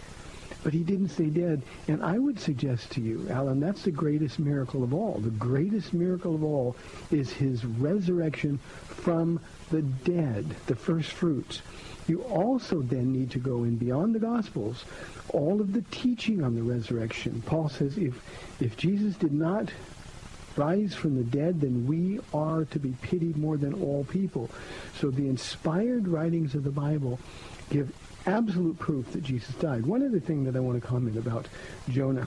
[0.63, 1.63] but he didn't stay dead.
[1.89, 5.19] And I would suggest to you, Alan, that's the greatest miracle of all.
[5.19, 6.77] The greatest miracle of all
[7.11, 11.63] is his resurrection from the dead, the first fruits.
[12.09, 14.85] You also then need to go in beyond the Gospels,
[15.29, 17.43] all of the teaching on the resurrection.
[17.47, 18.21] Paul says if,
[18.61, 19.71] if Jesus did not
[20.57, 24.51] rise from the dead, then we are to be pitied more than all people.
[24.99, 27.21] So the inspired writings of the Bible
[27.71, 27.93] give
[28.27, 29.87] absolute proof that Jesus died.
[29.87, 31.47] One other thing that I want to comment about
[31.89, 32.27] Jonah.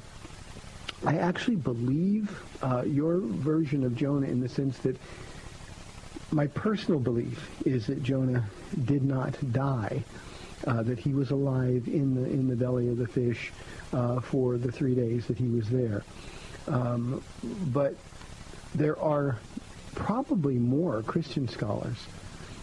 [1.06, 4.98] I actually believe uh, your version of Jonah in the sense that
[6.32, 8.46] my personal belief is that Jonah
[8.86, 10.04] did not die,
[10.66, 13.52] uh, that he was alive in the in the belly of the fish
[13.94, 16.04] uh, for the three days that he was there.
[16.68, 17.22] Um,
[17.68, 17.96] but
[18.76, 19.40] there are
[19.96, 21.98] probably more Christian scholars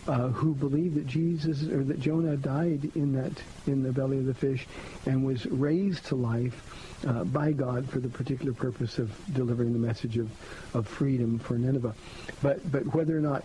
[0.08, 4.24] uh, who believe that Jesus or that Jonah died in that in the belly of
[4.24, 4.66] the fish
[5.04, 6.64] and was raised to life
[7.06, 10.30] uh, by God for the particular purpose of delivering the message of,
[10.74, 11.94] of freedom for Nineveh.
[12.42, 13.44] But but whether or not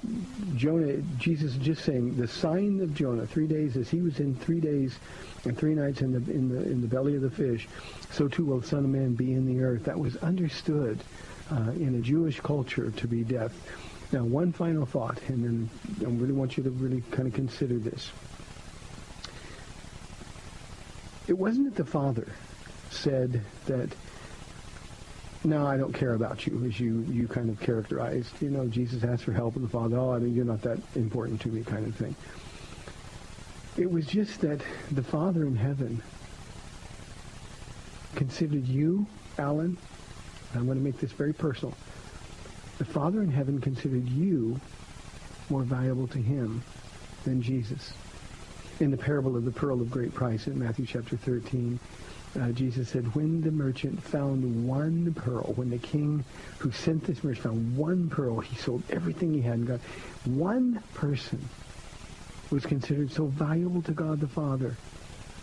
[0.55, 4.33] Jonah, Jesus is just saying the sign of Jonah, three days as he was in
[4.33, 4.97] three days
[5.43, 7.67] and three nights in the in the in the belly of the fish,
[8.09, 9.83] so too will the Son of Man be in the earth.
[9.83, 11.03] That was understood
[11.51, 13.53] uh, in a Jewish culture to be death.
[14.13, 15.69] Now, one final thought, and then
[16.01, 18.11] I really want you to really kind of consider this.
[21.27, 22.27] It wasn't that the Father
[22.91, 23.89] said that,
[25.43, 28.39] no, I don't care about you, as you, you kind of characterized.
[28.39, 29.97] You know, Jesus asked for help of the Father.
[29.97, 32.15] Oh, I mean, you're not that important to me kind of thing.
[33.77, 34.61] It was just that
[34.91, 36.03] the Father in heaven
[38.13, 39.07] considered you,
[39.39, 39.75] Alan,
[40.53, 41.73] I'm going to make this very personal.
[42.77, 44.59] The Father in heaven considered you
[45.49, 46.63] more valuable to him
[47.23, 47.93] than Jesus.
[48.79, 51.79] In the parable of the pearl of great price in Matthew chapter 13,
[52.39, 56.25] uh, Jesus said, when the merchant found one pearl, when the king
[56.57, 59.79] who sent this merchant found one pearl, he sold everything he had and got.
[60.25, 61.47] One person
[62.49, 64.75] was considered so valuable to God the Father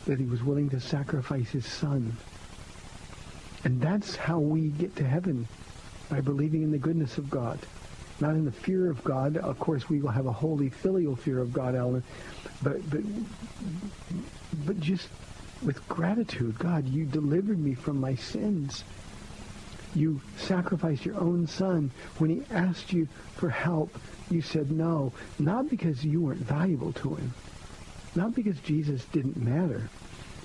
[0.06, 2.16] that he was willing to sacrifice his son.
[3.62, 5.46] And that's how we get to heaven,
[6.10, 7.58] by believing in the goodness of God.
[8.20, 9.38] Not in the fear of God.
[9.38, 12.02] Of course, we will have a holy filial fear of God, Alan.
[12.62, 13.00] But, but,
[14.66, 15.08] but just
[15.62, 16.58] with gratitude.
[16.58, 18.84] God, you delivered me from my sins.
[19.94, 21.90] You sacrificed your own son.
[22.18, 23.96] When he asked you for help,
[24.30, 27.34] you said no, not because you weren't valuable to him,
[28.14, 29.88] not because Jesus didn't matter,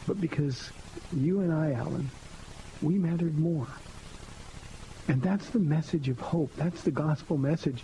[0.07, 0.72] but because
[1.16, 2.09] you and I, Alan,
[2.82, 3.68] we mattered more.
[5.08, 6.56] And that's the message of hope.
[6.56, 7.84] That's the gospel message.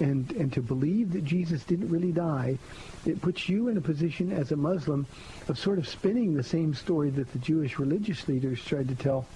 [0.00, 2.58] And, and to believe that Jesus didn't really die,
[3.06, 5.06] it puts you in a position as a Muslim
[5.48, 9.26] of sort of spinning the same story that the Jewish religious leaders tried to tell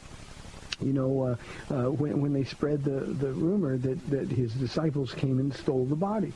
[0.81, 1.23] you know,
[1.71, 5.55] uh, uh, when, when they spread the, the rumor that, that his disciples came and
[5.55, 6.35] stole the body.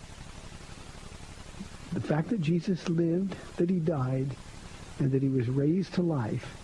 [1.92, 4.34] The fact that Jesus lived, that he died,
[4.98, 6.56] and that he was raised to life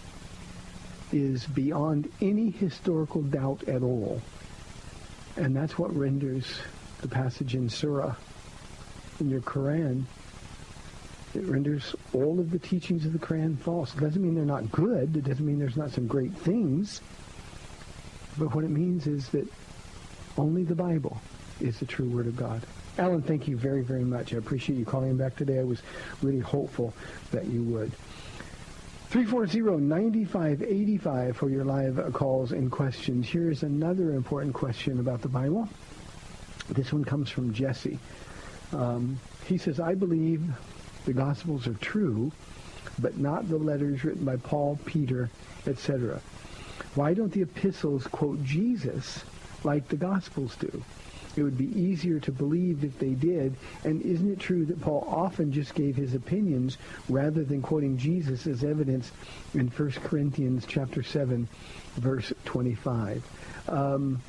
[1.12, 4.20] is beyond any historical doubt at all.
[5.36, 6.46] And that's what renders
[7.00, 8.14] the passage in Surah,
[9.20, 10.04] in your Quran,
[11.36, 13.94] it renders all of the teachings of the Quran false.
[13.94, 15.16] It doesn't mean they're not good.
[15.16, 17.02] It doesn't mean there's not some great things.
[18.38, 19.46] But what it means is that
[20.38, 21.20] only the Bible
[21.61, 22.62] is the true Word of God.
[22.98, 24.32] Alan, thank you very, very much.
[24.32, 25.59] I appreciate you calling back today.
[25.59, 25.82] I was
[26.22, 26.94] really hopeful
[27.32, 27.92] that you would.
[29.16, 33.26] 340-9585 for your live calls and questions.
[33.26, 35.66] Here's another important question about the Bible.
[36.68, 37.98] This one comes from Jesse.
[38.74, 40.44] Um, he says, I believe
[41.06, 42.30] the Gospels are true,
[42.98, 45.30] but not the letters written by Paul, Peter,
[45.66, 46.20] etc.
[46.94, 49.24] Why don't the epistles quote Jesus
[49.64, 50.82] like the Gospels do?
[51.37, 53.55] It would be easier to believe if they did.
[53.84, 56.78] And isn't it true that Paul often just gave his opinions
[57.09, 59.12] rather than quoting Jesus as evidence
[59.55, 61.49] in 1 Corinthians chapter 7,
[61.97, 63.24] verse 25?
[63.68, 64.22] Um,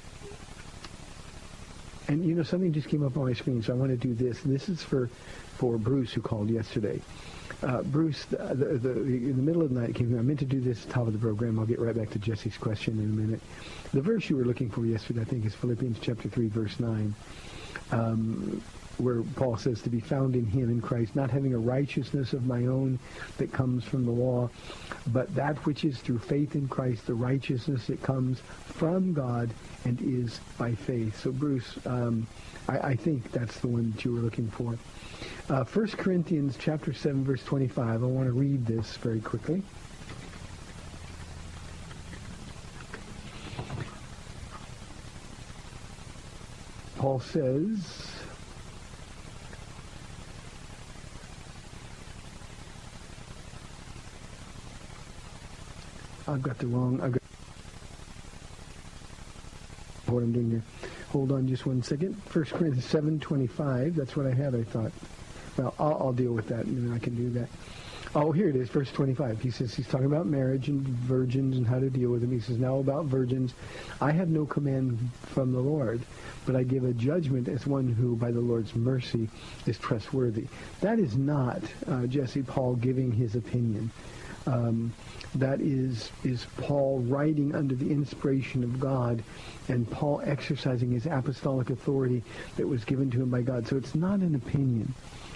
[2.08, 4.14] and you know, something just came up on my screen, so I want to do
[4.14, 4.42] this.
[4.42, 5.10] This is for,
[5.58, 7.02] for Bruce, who called yesterday.
[7.64, 10.46] Uh, Bruce, the, the, the, in the middle of the night came I meant to
[10.46, 11.60] do this top of the program.
[11.60, 13.42] I'll get right back to Jesse's question in a minute.
[13.94, 17.16] The verse you were looking for yesterday, I think, is Philippians chapter 3, verse 9,
[17.92, 18.62] um,
[18.98, 22.46] where Paul says to be found in him, in Christ, not having a righteousness of
[22.46, 23.00] my own
[23.38, 24.50] that comes from the law,
[25.14, 29.52] but that which is through faith in Christ, the righteousness that comes from God
[29.86, 31.22] and is by faith.
[31.22, 32.28] So, Bruce, um,
[32.68, 34.78] I, I think that's the one that you were looking for.
[35.50, 38.04] Uh, 1 Corinthians chapter 7, verse 25.
[38.04, 39.64] I want to read this very quickly.
[47.08, 48.12] Paul says,
[56.28, 57.22] I've got the wrong, I've got
[60.08, 60.64] what I'm doing here.
[61.12, 62.14] Hold on just one second.
[62.34, 63.96] 1 Corinthians 7.25.
[63.96, 64.92] That's what I had, I thought.
[65.56, 67.48] Well, I'll, I'll deal with that, and I can do that.
[68.16, 69.42] Oh, here it is, verse 25.
[69.42, 72.32] He says he's talking about marriage and virgins and how to deal with them.
[72.32, 73.54] He says, now about virgins,
[74.02, 76.02] I have no command from the Lord,
[76.46, 79.30] but I give a judgment as one who, by the Lord's mercy,
[79.66, 80.48] is trustworthy.
[80.82, 83.92] That is not uh, Jesse Paul giving his opinion.
[84.46, 84.94] Um,
[85.36, 89.22] that is is Paul writing under the inspiration of God,
[89.68, 92.24] and Paul exercising his apostolic authority
[92.56, 93.68] that was given to him by God.
[93.68, 94.94] So it's not an opinion.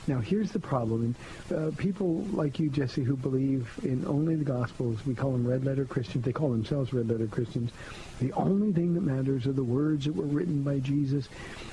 [0.07, 1.15] Now, here's the problem.
[1.49, 5.45] And, uh, people like you, Jesse, who believe in only the Gospels, we call them
[5.45, 6.25] red letter Christians.
[6.25, 7.71] They call themselves red letter Christians.
[8.19, 11.29] The only thing that matters are the words that were written by Jesus.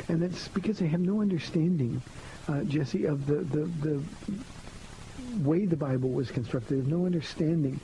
[0.09, 2.03] And that's because they have no understanding,
[2.49, 4.03] uh, Jesse, of the, the, the
[5.39, 6.75] way the Bible was constructed.
[6.75, 7.81] They have no understanding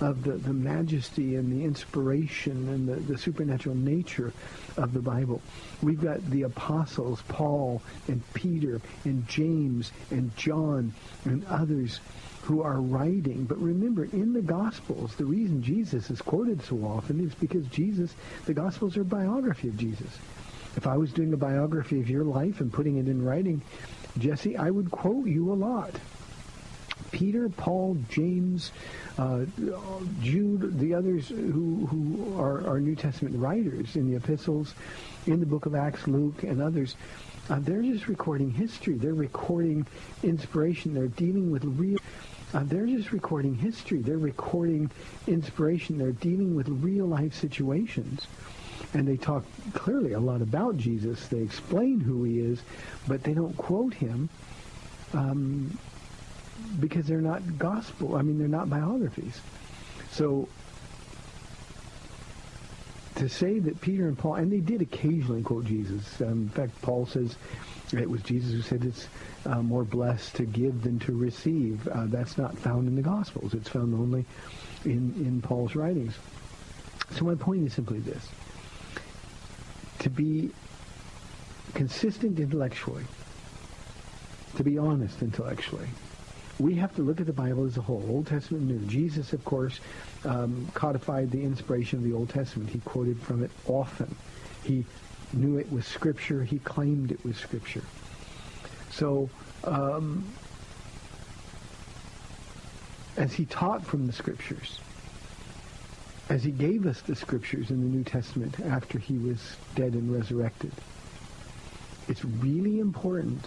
[0.00, 4.32] of the, the majesty and the inspiration and the, the supernatural nature
[4.76, 5.40] of the Bible.
[5.82, 10.92] We've got the apostles, Paul and Peter and James and John
[11.24, 12.00] and others
[12.42, 13.44] who are writing.
[13.44, 18.14] But remember, in the Gospels, the reason Jesus is quoted so often is because Jesus,
[18.46, 20.18] the Gospels are biography of Jesus.
[20.76, 23.62] If I was doing a biography of your life and putting it in writing,
[24.18, 25.94] Jesse, I would quote you a lot.
[27.12, 28.72] Peter, Paul, James,
[29.18, 29.44] uh,
[30.20, 34.74] Jude, the others who, who are, are, New Testament writers in the epistles,
[35.26, 36.96] in the book of Acts, Luke, and others,
[37.50, 38.94] uh, they're just recording history.
[38.94, 39.86] They're recording
[40.22, 40.94] inspiration.
[40.94, 41.98] They're dealing with real...
[42.54, 44.00] Uh, they're just recording history.
[44.00, 44.90] They're recording
[45.26, 45.98] inspiration.
[45.98, 48.26] They're dealing with real life situations.
[48.94, 51.26] And they talk clearly a lot about Jesus.
[51.28, 52.62] They explain who he is,
[53.08, 54.28] but they don't quote him.
[55.12, 55.76] Um,
[56.80, 58.16] because they're not gospel.
[58.16, 59.40] I mean, they're not biographies.
[60.10, 60.48] So
[63.16, 66.20] to say that Peter and Paul, and they did occasionally quote Jesus.
[66.20, 67.36] Um, in fact, Paul says
[67.92, 69.06] it was Jesus who said it's
[69.46, 71.86] uh, more blessed to give than to receive.
[71.88, 73.54] Uh, that's not found in the Gospels.
[73.54, 74.24] It's found only
[74.84, 76.14] in, in Paul's writings.
[77.12, 78.28] So my point is simply this.
[80.00, 80.50] To be
[81.74, 83.04] consistent intellectually,
[84.56, 85.88] to be honest intellectually,
[86.58, 88.78] we have to look at the Bible as a whole, Old Testament New.
[88.86, 89.80] Jesus, of course,
[90.24, 92.70] um, codified the inspiration of the Old Testament.
[92.70, 94.14] He quoted from it often.
[94.62, 94.84] He
[95.32, 96.44] knew it was Scripture.
[96.44, 97.82] He claimed it was Scripture.
[98.90, 99.28] So,
[99.64, 100.24] um,
[103.16, 104.80] as he taught from the Scriptures,
[106.28, 110.12] as he gave us the Scriptures in the New Testament after he was dead and
[110.12, 110.72] resurrected,
[112.08, 113.44] it's really important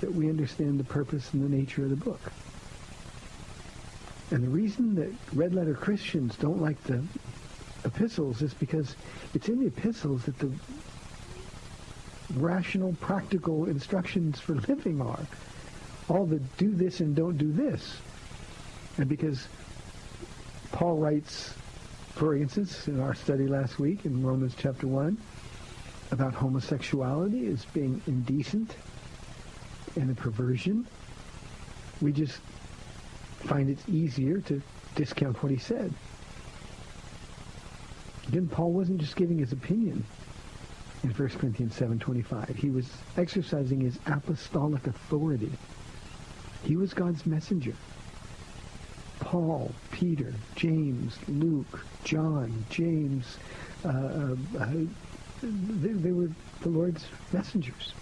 [0.00, 2.20] that we understand the purpose and the nature of the book.
[4.30, 7.02] And the reason that red letter Christians don't like the
[7.84, 8.96] epistles is because
[9.34, 10.50] it's in the epistles that the
[12.34, 15.26] rational, practical instructions for living are.
[16.08, 17.98] All the do this and don't do this.
[18.98, 19.46] And because
[20.72, 21.54] Paul writes,
[22.14, 25.16] for instance, in our study last week in Romans chapter 1,
[26.10, 28.76] about homosexuality as being indecent
[29.96, 30.86] and a perversion,
[32.00, 32.40] we just
[33.44, 34.62] find it easier to
[34.94, 35.92] discount what he said.
[38.28, 40.04] Again, Paul wasn't just giving his opinion
[41.02, 42.56] in 1 Corinthians 7.25.
[42.56, 45.52] He was exercising his apostolic authority.
[46.64, 47.74] He was God's messenger.
[49.20, 53.38] Paul, Peter, James, Luke, John, James,
[53.84, 54.72] uh, uh, uh
[55.42, 56.30] they, they were
[56.62, 57.92] the Lord's messengers.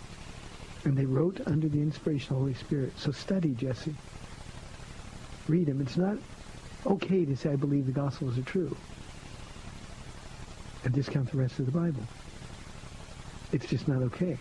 [0.85, 2.93] And they wrote under the inspiration of the Holy Spirit.
[2.99, 3.95] So study, Jesse.
[5.49, 5.81] Read them.
[5.81, 6.19] It's not
[6.87, 8.77] okay to say, I believe the Gospels are true
[10.85, 12.03] and discount the rest of the Bible.
[13.53, 14.37] It's just not okay.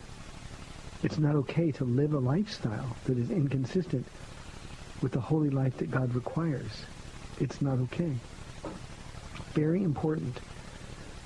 [1.04, 4.06] It's not okay to live a lifestyle that is inconsistent
[5.02, 6.72] with the holy life that God requires.
[7.40, 8.14] It's not okay.
[9.54, 10.40] Very important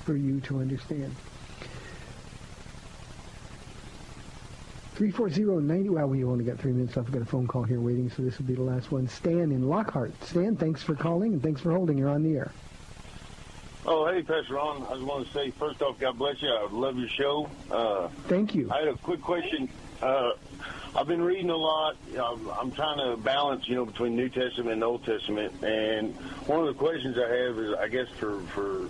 [0.04, 1.14] for you to understand.
[4.98, 7.08] 340-90, well, we only got three minutes left.
[7.08, 9.06] We've got a phone call here waiting, so this will be the last one.
[9.06, 10.12] Stan in Lockhart.
[10.24, 11.96] Stan, thanks for calling and thanks for holding.
[11.96, 12.50] You're on the air.
[13.86, 14.84] Oh, hey, Pastor Ron.
[14.88, 16.48] I just want to say, first off, God bless you.
[16.48, 17.48] I love your show.
[17.70, 18.68] Uh, Thank you.
[18.72, 19.68] I had a quick question.
[20.02, 20.32] Uh,
[20.96, 21.96] I've been reading a lot.
[22.60, 25.62] I'm trying to balance, you know, between New Testament and Old Testament.
[25.62, 26.16] And
[26.48, 28.88] one of the questions I have is, I guess, for for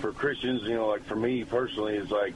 [0.00, 2.34] for Christians, you know, like for me personally, is like,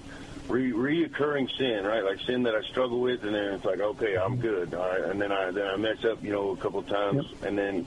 [0.49, 2.05] re- reoccurring sin, right?
[2.05, 5.03] Like sin that I struggle with, and then it's like, okay, I'm good, all right,
[5.05, 7.42] and then I then I mess up, you know, a couple of times, Yep.
[7.49, 7.86] and then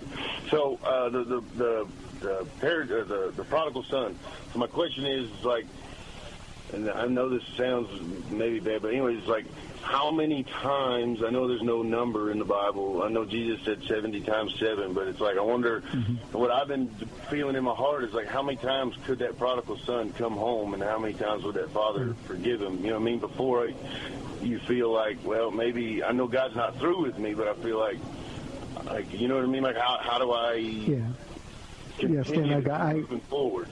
[0.49, 1.87] so uh, the the the
[2.21, 4.15] the, parent, uh, the the prodigal son.
[4.53, 5.65] So my question is like.
[6.73, 7.87] and I know this sounds
[8.29, 9.45] maybe bad, but anyways, it's like
[9.87, 11.23] how many times?
[11.23, 13.03] I know there's no number in the Bible.
[13.03, 15.79] I know Jesus said 70 times seven, but it's like I wonder.
[15.79, 16.37] Mm-hmm.
[16.37, 16.89] What I've been
[17.29, 20.73] feeling in my heart is like how many times could that prodigal son come home,
[20.73, 22.25] and how many times would that father mm-hmm.
[22.27, 22.79] forgive him?
[22.83, 23.19] You know what I mean?
[23.19, 23.69] Before
[24.43, 27.79] you feel like, well, maybe I know God's not through with me, but I feel
[27.79, 27.97] like,
[28.85, 29.63] like you know what I mean?
[29.63, 30.97] Like how how do I Yeah.
[31.97, 33.69] continue Yeah, Stan, got- I- moving forward?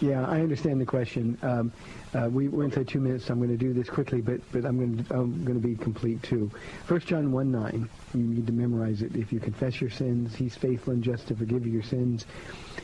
[0.00, 1.38] Yeah, I understand the question.
[1.42, 1.72] Um,
[2.14, 4.64] uh, we, we're inside two minutes, so I'm going to do this quickly, but, but
[4.64, 6.50] I'm going to I'm going to be complete too.
[6.84, 7.88] First John one nine.
[8.12, 9.14] You need to memorize it.
[9.14, 12.26] If you confess your sins, He's faithful and just to forgive you your sins,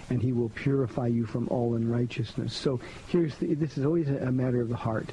[0.08, 2.54] and He will purify you from all unrighteousness.
[2.54, 5.10] So here's the, this is always a, a matter of the heart.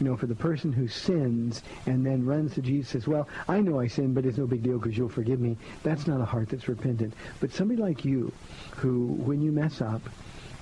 [0.00, 3.60] You know, for the person who sins and then runs to Jesus says, "Well, I
[3.60, 6.24] know I sin, but it's no big deal because you'll forgive me." That's not a
[6.24, 7.14] heart that's repentant.
[7.40, 8.32] But somebody like you,
[8.76, 10.02] who when you mess up,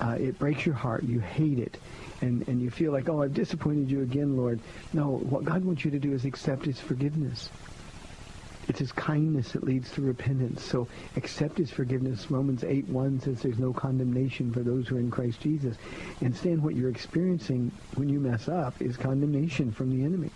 [0.02, 1.04] uh, it breaks your heart.
[1.04, 1.78] You hate it.
[2.20, 4.60] And, and you feel like, oh, I've disappointed you again, Lord.
[4.92, 7.50] No, what God wants you to do is accept his forgiveness.
[8.68, 10.62] It's his kindness that leads to repentance.
[10.62, 12.30] So accept his forgiveness.
[12.30, 15.76] Romans 8, 1 says there's no condemnation for those who are in Christ Jesus.
[16.20, 20.30] And Stan, what you're experiencing when you mess up is condemnation from the enemy.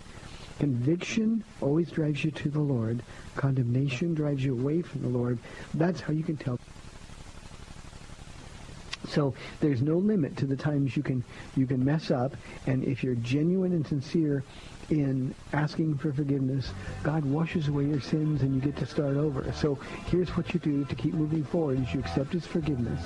[0.59, 3.03] Conviction always drives you to the Lord.
[3.35, 5.37] Condemnation drives you away from the Lord.
[5.73, 6.57] That's how you can tell
[9.07, 11.23] so there's no limit to the times you can
[11.55, 12.35] you can mess up,
[12.65, 14.43] and if you're genuine and sincere
[14.89, 16.71] in asking for forgiveness,
[17.03, 19.51] God washes away your sins, and you get to start over.
[19.53, 23.01] So here's what you do to keep moving forward: is you accept His forgiveness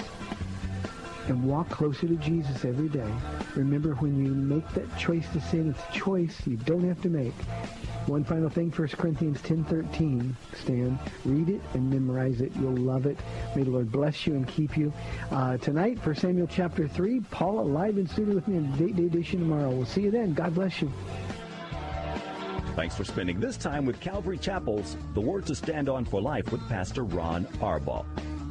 [1.27, 3.11] and walk closer to Jesus every day.
[3.55, 7.09] Remember, when you make that choice to sin, it's a choice you don't have to
[7.09, 7.33] make.
[8.07, 10.99] One final thing, 1 Corinthians 10.13, Stan.
[11.23, 12.51] Read it and memorize it.
[12.55, 13.17] You'll love it.
[13.55, 14.91] May the Lord bless you and keep you.
[15.29, 19.05] Uh, tonight, for Samuel chapter 3, Paula live in studio with me in Date Day
[19.05, 19.69] Edition tomorrow.
[19.69, 20.33] We'll see you then.
[20.33, 20.91] God bless you.
[22.75, 26.51] Thanks for spending this time with Calvary Chapel's The Word to Stand On for Life
[26.51, 28.05] with Pastor Ron Arbaugh.